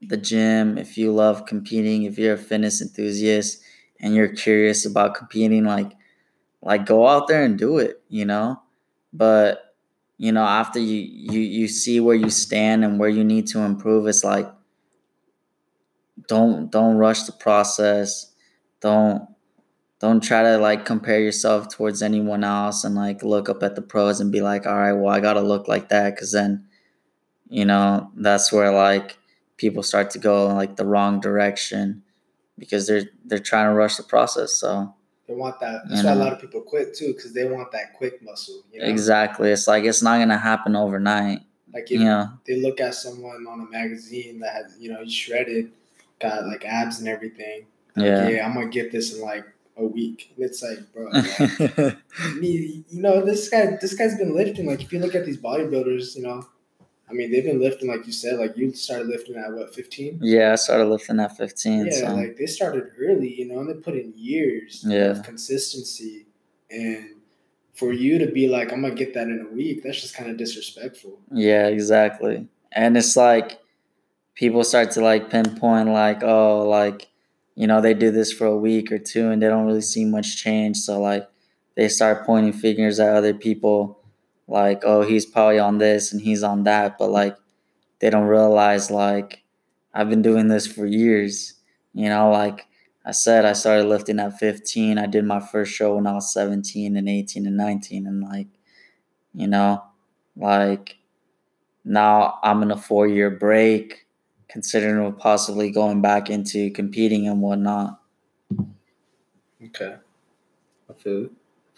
the 0.02 0.18
gym 0.18 0.78
if 0.78 0.98
you 0.98 1.12
love 1.14 1.46
competing 1.46 2.04
if 2.04 2.18
you're 2.20 2.36
a 2.36 2.38
fitness 2.38 2.82
enthusiast 2.82 3.62
and 4.02 4.16
you're 4.16 4.30
curious 4.36 4.86
about 4.86 5.16
competing 5.16 5.66
like 5.66 5.92
like 6.62 6.86
go 6.86 7.08
out 7.08 7.28
there 7.28 7.44
and 7.44 7.58
do 7.60 7.78
it 7.80 8.02
you 8.10 8.26
know? 8.26 8.62
But 9.14 9.76
you 10.18 10.32
know 10.32 10.44
after 10.46 10.80
you 10.80 10.98
you 11.02 11.40
you 11.42 11.68
see 11.68 12.00
where 12.00 12.16
you 12.16 12.30
stand 12.30 12.86
and 12.86 13.00
where 13.00 13.10
you 13.10 13.24
need 13.24 13.48
to 13.48 13.60
improve 13.60 14.08
it's 14.08 14.24
like 14.24 14.52
don't 16.28 16.72
don't 16.72 16.98
rush 16.98 17.24
the 17.24 17.32
process. 17.32 18.32
Don't 18.82 19.28
don't 20.04 20.22
try 20.22 20.44
to 20.44 20.58
like 20.58 20.84
compare 20.84 21.22
yourself 21.22 21.70
towards 21.70 22.02
anyone 22.02 22.44
else 22.44 22.84
and 22.84 22.94
like 22.94 23.24
look 23.24 23.48
up 23.48 23.64
at 23.64 23.76
the 23.76 23.82
pros 23.82 24.20
and 24.20 24.34
be 24.34 24.42
like 24.42 24.68
all 24.68 24.76
right 24.76 24.92
well 24.92 25.14
i 25.14 25.22
gotta 25.22 25.40
look 25.40 25.70
like 25.70 25.88
that 25.88 26.14
because 26.14 26.34
then 26.34 26.66
you 27.48 27.64
know 27.64 28.12
that's 28.18 28.52
where 28.52 28.70
like 28.70 29.18
people 29.56 29.82
start 29.82 30.10
to 30.10 30.20
go 30.20 30.50
in 30.50 30.58
like 30.58 30.76
the 30.76 30.86
wrong 30.86 31.22
direction 31.22 32.04
because 32.58 32.86
they're 32.86 33.06
they're 33.24 33.40
trying 33.40 33.66
to 33.70 33.74
rush 33.74 33.96
the 33.96 34.04
process 34.04 34.54
so 34.54 34.94
They 35.26 35.36
want 35.36 35.58
that. 35.62 35.84
You 35.86 35.92
That's 35.92 36.04
why 36.04 36.12
a 36.12 36.16
lot 36.16 36.34
of 36.34 36.42
people 36.42 36.60
quit 36.60 36.94
too, 36.94 37.14
because 37.14 37.32
they 37.32 37.46
want 37.46 37.72
that 37.72 37.94
quick 37.94 38.22
muscle. 38.22 38.62
You 38.74 38.82
know? 38.82 38.88
exactly 38.88 39.52
it's 39.52 39.70
like 39.70 39.86
it's 39.86 40.02
not 40.02 40.18
gonna 40.20 40.38
happen 40.38 40.76
overnight 40.76 41.40
Like 41.74 41.84
if 41.84 41.92
you 41.92 42.04
know 42.04 42.28
they 42.46 42.60
look 42.62 42.82
at 42.82 42.94
someone 42.94 43.48
on 43.48 43.62
a 43.62 43.72
magazine 43.72 44.42
that 44.42 44.54
has, 44.54 44.78
you 44.78 44.92
know, 44.92 45.06
shredded, 45.08 45.72
got 46.20 46.46
like 46.46 46.66
abs 46.66 47.00
and 47.00 47.08
everything. 47.08 47.68
Like, 47.96 48.06
yeah 48.06 48.28
yeah, 48.28 48.46
I'm 48.46 48.54
gonna 48.54 48.68
get 48.68 48.92
this 48.92 49.16
in 49.16 49.22
like 49.22 49.46
a 49.78 49.84
week. 49.86 50.34
And 50.36 50.46
it's 50.46 50.62
like, 50.64 50.80
bro, 50.94 51.06
like, 51.12 52.36
me, 52.40 52.84
you 52.90 53.02
know, 53.02 53.26
this 53.26 53.50
guy, 53.50 53.78
this 53.82 53.94
guy's 53.94 54.18
been 54.18 54.36
lifting. 54.36 54.66
Like, 54.68 54.82
if 54.82 54.92
you 54.94 55.00
look 55.00 55.16
at 55.16 55.26
these 55.26 55.38
bodybuilders, 55.38 56.16
you 56.16 56.24
know, 56.24 56.46
I 57.10 57.14
mean, 57.14 57.32
they've 57.32 57.44
been 57.44 57.60
lifting, 57.62 57.90
like 57.90 58.06
you 58.08 58.14
said, 58.14 58.40
like 58.40 58.56
you 58.58 58.74
started 58.74 59.08
lifting 59.08 59.36
at 59.36 59.52
what, 59.54 59.76
15? 59.76 60.20
yeah 60.22 60.54
i 60.54 60.56
started 60.56 60.86
lifting 60.86 61.20
at 61.20 61.36
15 61.38 61.86
Yeah, 61.86 61.92
so 61.92 62.16
like 62.16 62.38
they 62.38 62.46
started 62.48 62.86
early, 63.00 63.34
you 63.34 63.46
know, 63.48 63.60
and 63.60 63.70
they 63.70 63.74
put 63.76 63.96
in 63.96 64.14
years 64.16 64.84
Yeah. 64.88 65.12
of 65.12 65.24
consistency 65.24 66.26
And 66.72 67.10
for 67.74 67.92
you 67.94 68.18
to 68.20 68.28
be 68.32 68.48
like, 68.48 68.72
I'm 68.72 68.82
gonna 68.82 68.96
get 68.96 69.14
that 69.16 69.28
in 69.28 69.46
a 69.48 69.54
week, 69.54 69.84
that's 69.84 70.02
just 70.02 70.16
kind 70.16 70.30
of 70.32 70.38
disrespectful. 70.38 71.20
Yeah, 71.32 71.68
exactly. 71.68 72.48
And 72.72 72.96
it's 72.98 73.16
like 73.18 73.60
people 74.36 74.64
start 74.64 74.92
to 74.92 75.02
like 75.02 75.30
pinpoint 75.30 75.90
like, 75.90 76.24
oh, 76.24 76.68
like, 76.68 77.08
you 77.56 77.68
know, 77.68 77.82
they 77.82 77.94
do 77.94 78.12
this 78.12 78.32
for 78.32 78.46
a 78.46 78.58
week 78.58 78.92
or 78.92 78.98
two 79.00 79.30
and 79.30 79.42
they 79.42 79.48
don't 79.48 79.66
really 79.66 79.82
see 79.82 80.06
much 80.06 80.38
change. 80.38 80.78
So 80.78 81.00
like 81.00 81.28
they 81.76 81.88
start 81.88 82.26
pointing 82.26 82.54
fingers 82.54 83.00
at 83.00 83.16
other 83.16 83.34
people 83.34 84.00
like, 84.48 84.84
oh, 84.86 85.02
he's 85.02 85.26
probably 85.26 85.60
on 85.60 85.78
this 85.78 86.12
and 86.12 86.22
he's 86.22 86.44
on 86.44 86.64
that, 86.64 86.98
but 86.98 87.10
like 87.10 87.38
they 88.00 88.10
don't 88.10 88.28
realize 88.28 88.92
like 88.92 89.44
I've 89.94 90.10
been 90.10 90.22
doing 90.22 90.48
this 90.48 90.66
for 90.68 90.86
years. 90.86 91.54
You 91.94 92.10
know, 92.10 92.32
like 92.32 92.66
I 93.06 93.12
said, 93.12 93.46
I 93.46 93.54
started 93.54 93.86
lifting 93.86 94.20
at 94.20 94.40
15. 94.40 94.98
I 94.98 95.06
did 95.06 95.26
my 95.26 95.40
first 95.40 95.74
show 95.74 95.96
when 95.96 96.08
I 96.08 96.14
was 96.14 96.34
17 96.34 96.98
and 96.98 97.10
18 97.10 97.46
and 97.46 97.58
19. 97.58 98.08
And 98.08 98.24
like, 98.24 98.48
you 99.34 99.48
know, 99.48 99.84
like 100.36 100.98
now 101.86 102.40
I'm 102.44 102.64
in 102.64 102.72
a 102.72 102.78
four 102.78 103.08
year 103.08 103.30
break, 103.30 104.08
considering 104.54 105.12
possibly 105.14 105.72
going 105.72 106.00
back 106.00 106.30
into 106.30 106.70
competing 106.70 107.28
and 107.28 107.42
whatnot. 107.42 108.00
Okay. 109.66 109.96
I 110.88 110.94
feel 110.94 111.30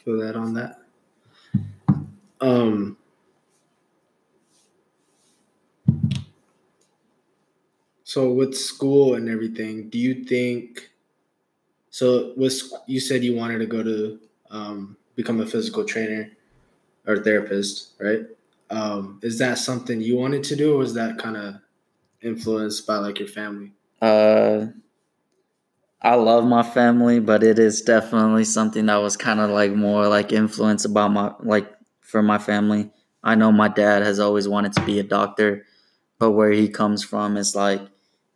feel 0.04 0.20
that 0.20 0.36
on 0.36 0.54
that. 0.56 0.82
Um 2.42 2.98
So 8.04 8.32
with 8.32 8.56
school 8.56 9.16
and 9.16 9.30
everything, 9.30 9.90
do 9.90 9.98
you 9.98 10.26
think 10.26 10.90
so 11.90 12.34
was 12.36 12.74
you 12.88 13.00
said 13.00 13.24
you 13.24 13.36
wanted 13.36 13.60
to 13.60 13.66
go 13.66 13.84
to 13.84 14.20
um, 14.52 14.98
become 15.16 15.40
a 15.40 15.46
physical 15.46 15.86
trainer 15.86 16.30
or 17.08 17.24
therapist, 17.24 17.94
right? 18.00 18.24
Um, 18.70 19.20
is 19.24 19.38
that 19.40 19.60
something 19.60 20.02
you 20.02 20.18
wanted 20.18 20.44
to 20.44 20.56
do 20.58 20.74
or 20.74 20.78
was 20.80 20.94
that 20.94 21.18
kind 21.18 21.38
of 21.38 21.56
influenced 22.22 22.86
by 22.88 22.98
like 22.98 23.20
your 23.20 23.28
family? 23.28 23.74
Uh 24.02 24.68
I 26.02 26.16
love 26.16 26.46
my 26.46 26.62
family, 26.62 27.20
but 27.20 27.44
it 27.44 27.58
is 27.58 27.82
definitely 27.82 28.44
something 28.44 28.86
that 28.86 28.98
was 28.98 29.18
kind 29.18 29.40
of 29.40 29.50
like 29.50 29.72
more 29.74 30.08
like 30.08 30.32
influence 30.32 30.86
about 30.86 31.12
my 31.12 31.34
like 31.40 31.72
for 32.02 32.22
my 32.22 32.38
family. 32.38 32.92
I 33.24 33.36
know 33.36 33.52
my 33.52 33.70
dad 33.70 34.04
has 34.04 34.20
always 34.20 34.48
wanted 34.48 34.74
to 34.74 34.86
be 34.86 35.00
a 35.00 35.04
doctor, 35.04 35.66
but 36.20 36.32
where 36.32 36.52
he 36.52 36.68
comes 36.68 37.04
from 37.04 37.38
is 37.38 37.56
like 37.56 37.82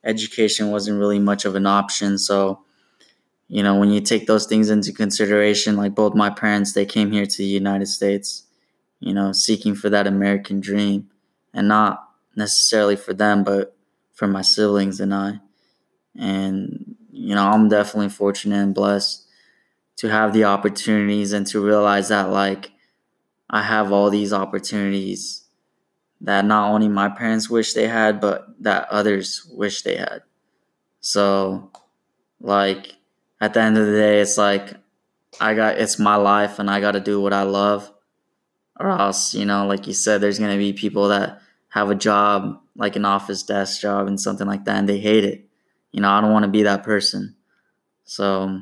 education 0.03 0.71
wasn't 0.71 0.99
really 0.99 1.19
much 1.19 1.45
of 1.45 1.55
an 1.55 1.67
option. 1.67 2.17
So, 2.17 2.61
you 3.47 3.63
know, 3.63 3.79
when 3.79 3.91
you 3.91 4.01
take 4.01 4.27
those 4.27 4.47
things 4.47 4.69
into 4.69 4.93
consideration, 4.93 5.77
like 5.77 5.95
both 5.95 6.15
my 6.15 6.29
parents, 6.29 6.73
they 6.73 6.85
came 6.85 7.11
here 7.11 7.25
to 7.25 7.37
the 7.37 7.45
United 7.45 7.87
States, 7.87 8.43
you 8.99 9.13
know, 9.13 9.33
seeking 9.33 9.75
for 9.75 9.89
that 9.89 10.07
American 10.07 10.61
dream 10.61 11.09
and 11.53 11.67
not 11.67 12.08
necessarily 12.39 12.95
for 12.95 13.13
them, 13.13 13.43
but 13.43 13.77
for 14.13 14.27
my 14.27 14.41
siblings 14.41 14.99
and 14.99 15.13
I. 15.13 15.39
And, 16.17 16.95
you 17.11 17.35
know, 17.35 17.47
I'm 17.47 17.69
definitely 17.69 18.09
fortunate 18.09 18.57
and 18.57 18.73
blessed 18.73 19.27
to 19.97 20.09
have 20.09 20.33
the 20.33 20.45
opportunities 20.45 21.33
and 21.33 21.45
to 21.47 21.63
realize 21.63 22.09
that, 22.09 22.31
like, 22.31 22.71
I 23.49 23.61
have 23.61 23.91
all 23.91 24.09
these 24.09 24.33
opportunities 24.33 25.43
that 26.21 26.45
not 26.45 26.71
only 26.71 26.87
my 26.87 27.09
parents 27.09 27.49
wish 27.49 27.73
they 27.73 27.87
had, 27.87 28.19
but 28.19 28.47
that 28.61 28.87
others 28.89 29.47
wish 29.51 29.83
they 29.83 29.97
had. 29.97 30.21
So, 30.99 31.71
like, 32.41 32.95
at 33.39 33.53
the 33.53 33.61
end 33.61 33.77
of 33.77 33.85
the 33.85 33.93
day, 33.93 34.19
it's 34.19 34.37
like, 34.37 34.73
I 35.39 35.53
got, 35.53 35.77
it's 35.77 35.99
my 35.99 36.15
life 36.15 36.59
and 36.59 36.69
I 36.69 36.81
got 36.81 36.91
to 36.91 36.99
do 36.99 37.21
what 37.21 37.33
I 37.33 37.43
love. 37.43 37.91
Or 38.79 38.89
else, 38.89 39.33
you 39.33 39.45
know, 39.45 39.67
like 39.67 39.87
you 39.87 39.93
said, 39.93 40.21
there's 40.21 40.39
going 40.39 40.51
to 40.51 40.57
be 40.57 40.73
people 40.73 41.09
that 41.09 41.41
have 41.69 41.89
a 41.89 41.95
job, 41.95 42.61
like 42.75 42.95
an 42.95 43.05
office 43.05 43.43
desk 43.43 43.81
job 43.81 44.07
and 44.07 44.19
something 44.19 44.47
like 44.47 44.65
that, 44.65 44.77
and 44.77 44.89
they 44.89 44.99
hate 44.99 45.23
it. 45.23 45.47
You 45.91 46.01
know, 46.01 46.09
I 46.09 46.21
don't 46.21 46.31
want 46.31 46.43
to 46.43 46.51
be 46.51 46.63
that 46.63 46.83
person. 46.83 47.35
So, 48.03 48.61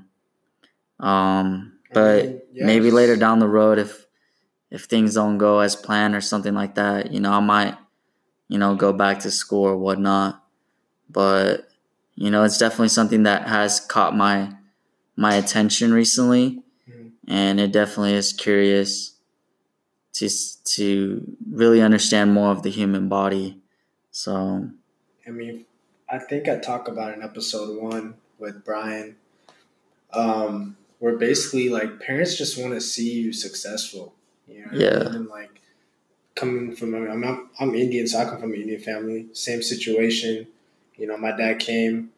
um, 0.99 1.73
but 1.93 2.19
I 2.19 2.27
mean, 2.27 2.41
yes. 2.53 2.65
maybe 2.65 2.91
later 2.91 3.15
down 3.15 3.39
the 3.39 3.47
road, 3.47 3.79
if 3.79 4.05
if 4.69 4.83
things 4.83 5.13
don't 5.15 5.37
go 5.37 5.59
as 5.59 5.75
planned 5.75 6.15
or 6.15 6.21
something 6.21 6.53
like 6.53 6.75
that, 6.75 7.11
you 7.11 7.19
know, 7.19 7.31
I 7.31 7.39
might, 7.39 7.77
you 8.49 8.57
know, 8.57 8.75
go 8.75 8.91
back 8.91 9.19
to 9.19 9.31
school 9.31 9.63
or 9.63 9.77
whatnot. 9.77 10.43
But, 11.09 11.69
you 12.15 12.29
know, 12.29 12.43
it's 12.43 12.57
definitely 12.57 12.89
something 12.89 13.23
that 13.23 13.47
has 13.47 13.79
caught 13.79 14.15
my 14.15 14.53
my 15.15 15.35
attention 15.35 15.93
recently. 15.93 16.61
Mm-hmm. 16.89 17.07
And 17.27 17.59
it 17.59 17.71
definitely 17.71 18.13
is 18.13 18.33
curious 18.33 19.16
to 20.19 20.29
to 20.75 21.37
really 21.49 21.81
understand 21.81 22.33
more 22.33 22.51
of 22.51 22.63
the 22.63 22.69
human 22.69 23.09
body. 23.09 23.59
So 24.11 24.69
I 25.27 25.29
mean, 25.31 25.65
I 26.09 26.19
think 26.19 26.47
I 26.47 26.57
talked 26.57 26.87
about 26.87 27.13
in 27.13 27.21
episode 27.21 27.81
one 27.81 28.15
with 28.39 28.63
Brian. 28.63 29.15
Um, 30.13 30.77
where 30.99 31.17
basically 31.17 31.69
like 31.69 31.99
parents 31.99 32.37
just 32.37 32.57
want 32.57 32.73
to 32.73 32.81
see 32.81 33.11
you 33.11 33.33
successful 33.33 34.15
you 34.47 34.65
know, 34.65 34.71
yeah. 34.71 35.15
And 35.15 35.27
like 35.27 35.61
coming 36.35 36.75
from, 36.75 36.95
I 36.95 36.99
mean, 36.99 37.23
I'm, 37.23 37.49
I'm 37.59 37.75
Indian, 37.75 38.07
so 38.07 38.19
I 38.19 38.25
come 38.25 38.39
from 38.39 38.53
an 38.53 38.61
Indian 38.61 38.81
family. 38.81 39.27
Same 39.33 39.61
situation. 39.61 40.47
You 40.95 41.07
know, 41.07 41.17
my 41.17 41.31
dad 41.31 41.59
came 41.59 42.11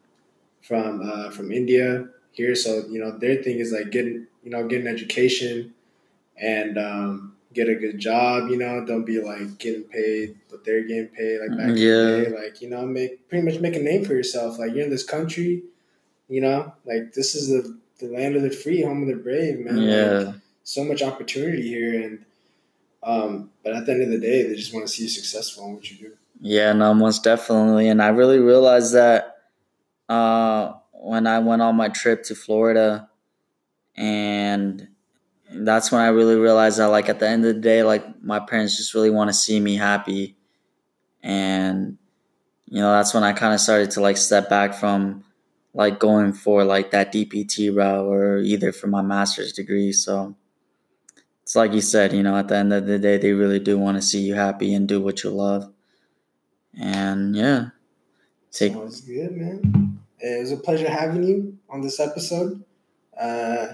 from 0.62 1.02
uh, 1.02 1.30
from 1.30 1.50
India 1.50 2.08
here, 2.32 2.54
so 2.54 2.84
you 2.88 2.98
know 2.98 3.16
their 3.18 3.42
thing 3.42 3.58
is 3.58 3.72
like 3.72 3.90
getting 3.90 4.26
you 4.42 4.50
know 4.50 4.66
getting 4.66 4.86
education 4.86 5.74
and 6.36 6.78
um, 6.78 7.36
get 7.52 7.68
a 7.68 7.74
good 7.74 7.98
job. 7.98 8.48
You 8.48 8.56
know, 8.56 8.84
don't 8.84 9.04
be 9.04 9.20
like 9.20 9.58
getting 9.58 9.84
paid 9.84 10.36
what 10.48 10.64
they're 10.64 10.84
getting 10.84 11.08
paid 11.08 11.40
like 11.40 11.56
back 11.56 11.76
yeah. 11.76 11.92
in 11.92 12.24
the 12.24 12.24
day. 12.24 12.42
Like 12.44 12.60
you 12.62 12.70
know, 12.70 12.86
make 12.86 13.28
pretty 13.28 13.44
much 13.44 13.60
make 13.60 13.76
a 13.76 13.80
name 13.80 14.04
for 14.04 14.14
yourself. 14.14 14.58
Like 14.58 14.74
you're 14.74 14.84
in 14.84 14.90
this 14.90 15.04
country, 15.04 15.62
you 16.28 16.40
know, 16.40 16.72
like 16.84 17.12
this 17.12 17.34
is 17.34 17.48
the 17.48 17.78
the 17.98 18.06
land 18.06 18.36
of 18.36 18.42
the 18.42 18.50
free, 18.50 18.82
home 18.82 19.02
of 19.02 19.08
the 19.08 19.22
brave, 19.22 19.60
man. 19.60 19.78
Yeah. 19.78 20.18
Like, 20.18 20.34
so 20.64 20.84
much 20.84 21.02
opportunity 21.02 21.62
here, 21.62 22.00
and 22.02 22.24
um, 23.02 23.50
but 23.64 23.74
at 23.74 23.86
the 23.86 23.92
end 23.92 24.02
of 24.02 24.10
the 24.10 24.18
day, 24.18 24.44
they 24.44 24.54
just 24.54 24.72
want 24.72 24.86
to 24.86 24.92
see 24.92 25.04
you 25.04 25.08
successful 25.08 25.66
in 25.66 25.74
what 25.74 25.90
you 25.90 25.96
do. 25.96 26.12
Yeah, 26.40 26.72
no, 26.72 26.94
most 26.94 27.24
definitely, 27.24 27.88
and 27.88 28.00
I 28.00 28.08
really 28.08 28.38
realized 28.38 28.94
that 28.94 29.38
uh, 30.08 30.74
when 30.92 31.26
I 31.26 31.38
went 31.40 31.60
on 31.60 31.76
my 31.76 31.88
trip 31.88 32.22
to 32.24 32.34
Florida, 32.34 33.08
and 33.96 34.88
that's 35.52 35.90
when 35.92 36.00
I 36.00 36.08
really 36.08 36.36
realized 36.36 36.78
that, 36.78 36.86
like, 36.86 37.08
at 37.08 37.18
the 37.18 37.28
end 37.28 37.44
of 37.44 37.54
the 37.54 37.60
day, 37.60 37.82
like, 37.82 38.22
my 38.22 38.40
parents 38.40 38.76
just 38.76 38.94
really 38.94 39.10
want 39.10 39.28
to 39.28 39.34
see 39.34 39.60
me 39.60 39.76
happy, 39.76 40.36
and 41.22 41.98
you 42.70 42.80
know, 42.80 42.92
that's 42.92 43.12
when 43.12 43.24
I 43.24 43.32
kind 43.32 43.52
of 43.52 43.60
started 43.60 43.90
to 43.92 44.00
like 44.00 44.16
step 44.16 44.48
back 44.48 44.74
from 44.74 45.24
like 45.74 45.98
going 45.98 46.32
for 46.32 46.64
like 46.64 46.92
that 46.92 47.12
DPT 47.12 47.76
route 47.76 48.06
or 48.06 48.38
either 48.38 48.72
for 48.72 48.86
my 48.86 49.02
master's 49.02 49.52
degree. 49.52 49.92
So 49.92 50.36
it's 51.42 51.56
like 51.56 51.72
you 51.72 51.80
said, 51.80 52.12
you 52.12 52.22
know, 52.22 52.36
at 52.36 52.46
the 52.46 52.56
end 52.56 52.72
of 52.72 52.86
the 52.86 52.98
day, 52.98 53.18
they 53.18 53.32
really 53.32 53.58
do 53.58 53.76
want 53.76 53.96
to 53.96 54.02
see 54.02 54.20
you 54.20 54.34
happy 54.34 54.72
and 54.72 54.86
do 54.86 55.00
what 55.00 55.24
you 55.24 55.30
love. 55.30 55.72
And 56.80 57.34
yeah, 57.34 57.70
take. 58.52 58.72
Sounds 58.72 59.00
good, 59.00 59.32
man. 59.32 59.98
It 60.20 60.40
was 60.40 60.52
a 60.52 60.56
pleasure 60.56 60.88
having 60.88 61.24
you 61.24 61.58
on 61.68 61.80
this 61.80 61.98
episode. 61.98 62.62
Uh, 63.20 63.68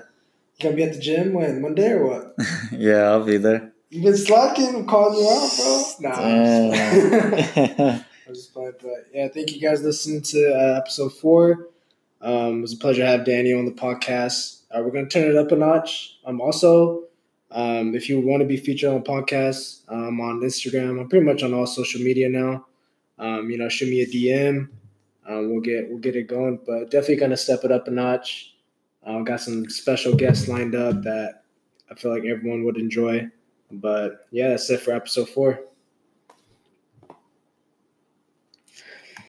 you 0.58 0.62
gonna 0.62 0.76
be 0.76 0.82
at 0.82 0.94
the 0.94 1.00
gym 1.00 1.32
when 1.32 1.60
Monday 1.60 1.92
or 1.92 2.06
what? 2.06 2.34
yeah, 2.72 3.10
I'll 3.10 3.24
be 3.24 3.36
there. 3.36 3.72
You've 3.90 4.04
been 4.04 4.16
slacking. 4.16 4.74
I'm 4.74 4.86
calling 4.86 5.18
you 5.18 5.28
out, 5.28 5.50
bro. 5.56 5.82
Nah, 6.00 6.14
I'm 6.20 6.72
just 6.72 7.54
playing. 7.54 8.04
I'm 8.26 8.34
just 8.34 8.52
playing. 8.52 8.72
But 8.82 9.06
yeah, 9.12 9.28
thank 9.28 9.54
you 9.54 9.60
guys 9.60 9.82
listening 9.82 10.22
to 10.22 10.54
uh, 10.54 10.78
episode 10.78 11.14
four. 11.14 11.68
Um, 12.20 12.58
it 12.58 12.62
was 12.62 12.72
a 12.72 12.78
pleasure 12.78 13.02
to 13.02 13.06
have 13.08 13.24
Danny 13.24 13.52
on 13.52 13.66
the 13.66 13.72
podcast. 13.72 14.62
Uh, 14.70 14.82
we're 14.82 14.90
gonna 14.90 15.08
turn 15.08 15.30
it 15.30 15.36
up 15.36 15.52
a 15.52 15.56
notch. 15.56 16.18
I'm 16.24 16.36
um, 16.36 16.40
also 16.40 17.04
um, 17.50 17.94
if 17.94 18.08
you 18.08 18.20
want 18.20 18.40
to 18.40 18.46
be 18.46 18.56
featured 18.56 18.90
on 18.90 18.96
a 18.98 19.02
podcast, 19.02 19.82
um, 19.88 20.20
on 20.20 20.40
Instagram, 20.40 21.00
I'm 21.00 21.08
pretty 21.08 21.24
much 21.24 21.42
on 21.42 21.54
all 21.54 21.66
social 21.66 22.00
media 22.00 22.28
now. 22.28 22.66
Um, 23.18 23.50
you 23.50 23.58
know, 23.58 23.68
shoot 23.68 23.88
me 23.88 24.02
a 24.02 24.06
DM. 24.06 24.68
Um, 25.28 25.50
we'll 25.50 25.60
get 25.60 25.88
we'll 25.88 25.98
get 25.98 26.16
it 26.16 26.28
going, 26.28 26.60
but 26.66 26.90
definitely 26.90 27.16
gonna 27.16 27.36
step 27.36 27.64
it 27.64 27.72
up 27.72 27.88
a 27.88 27.90
notch. 27.90 28.54
Uh, 29.06 29.20
got 29.20 29.40
some 29.40 29.70
special 29.70 30.14
guests 30.14 30.48
lined 30.48 30.74
up 30.74 31.02
that 31.02 31.44
I 31.90 31.94
feel 31.94 32.12
like 32.12 32.24
everyone 32.24 32.64
would 32.64 32.76
enjoy. 32.76 33.28
But 33.70 34.26
yeah, 34.32 34.48
that's 34.48 34.68
it 34.70 34.80
for 34.80 34.92
episode 34.92 35.28
four. 35.28 35.60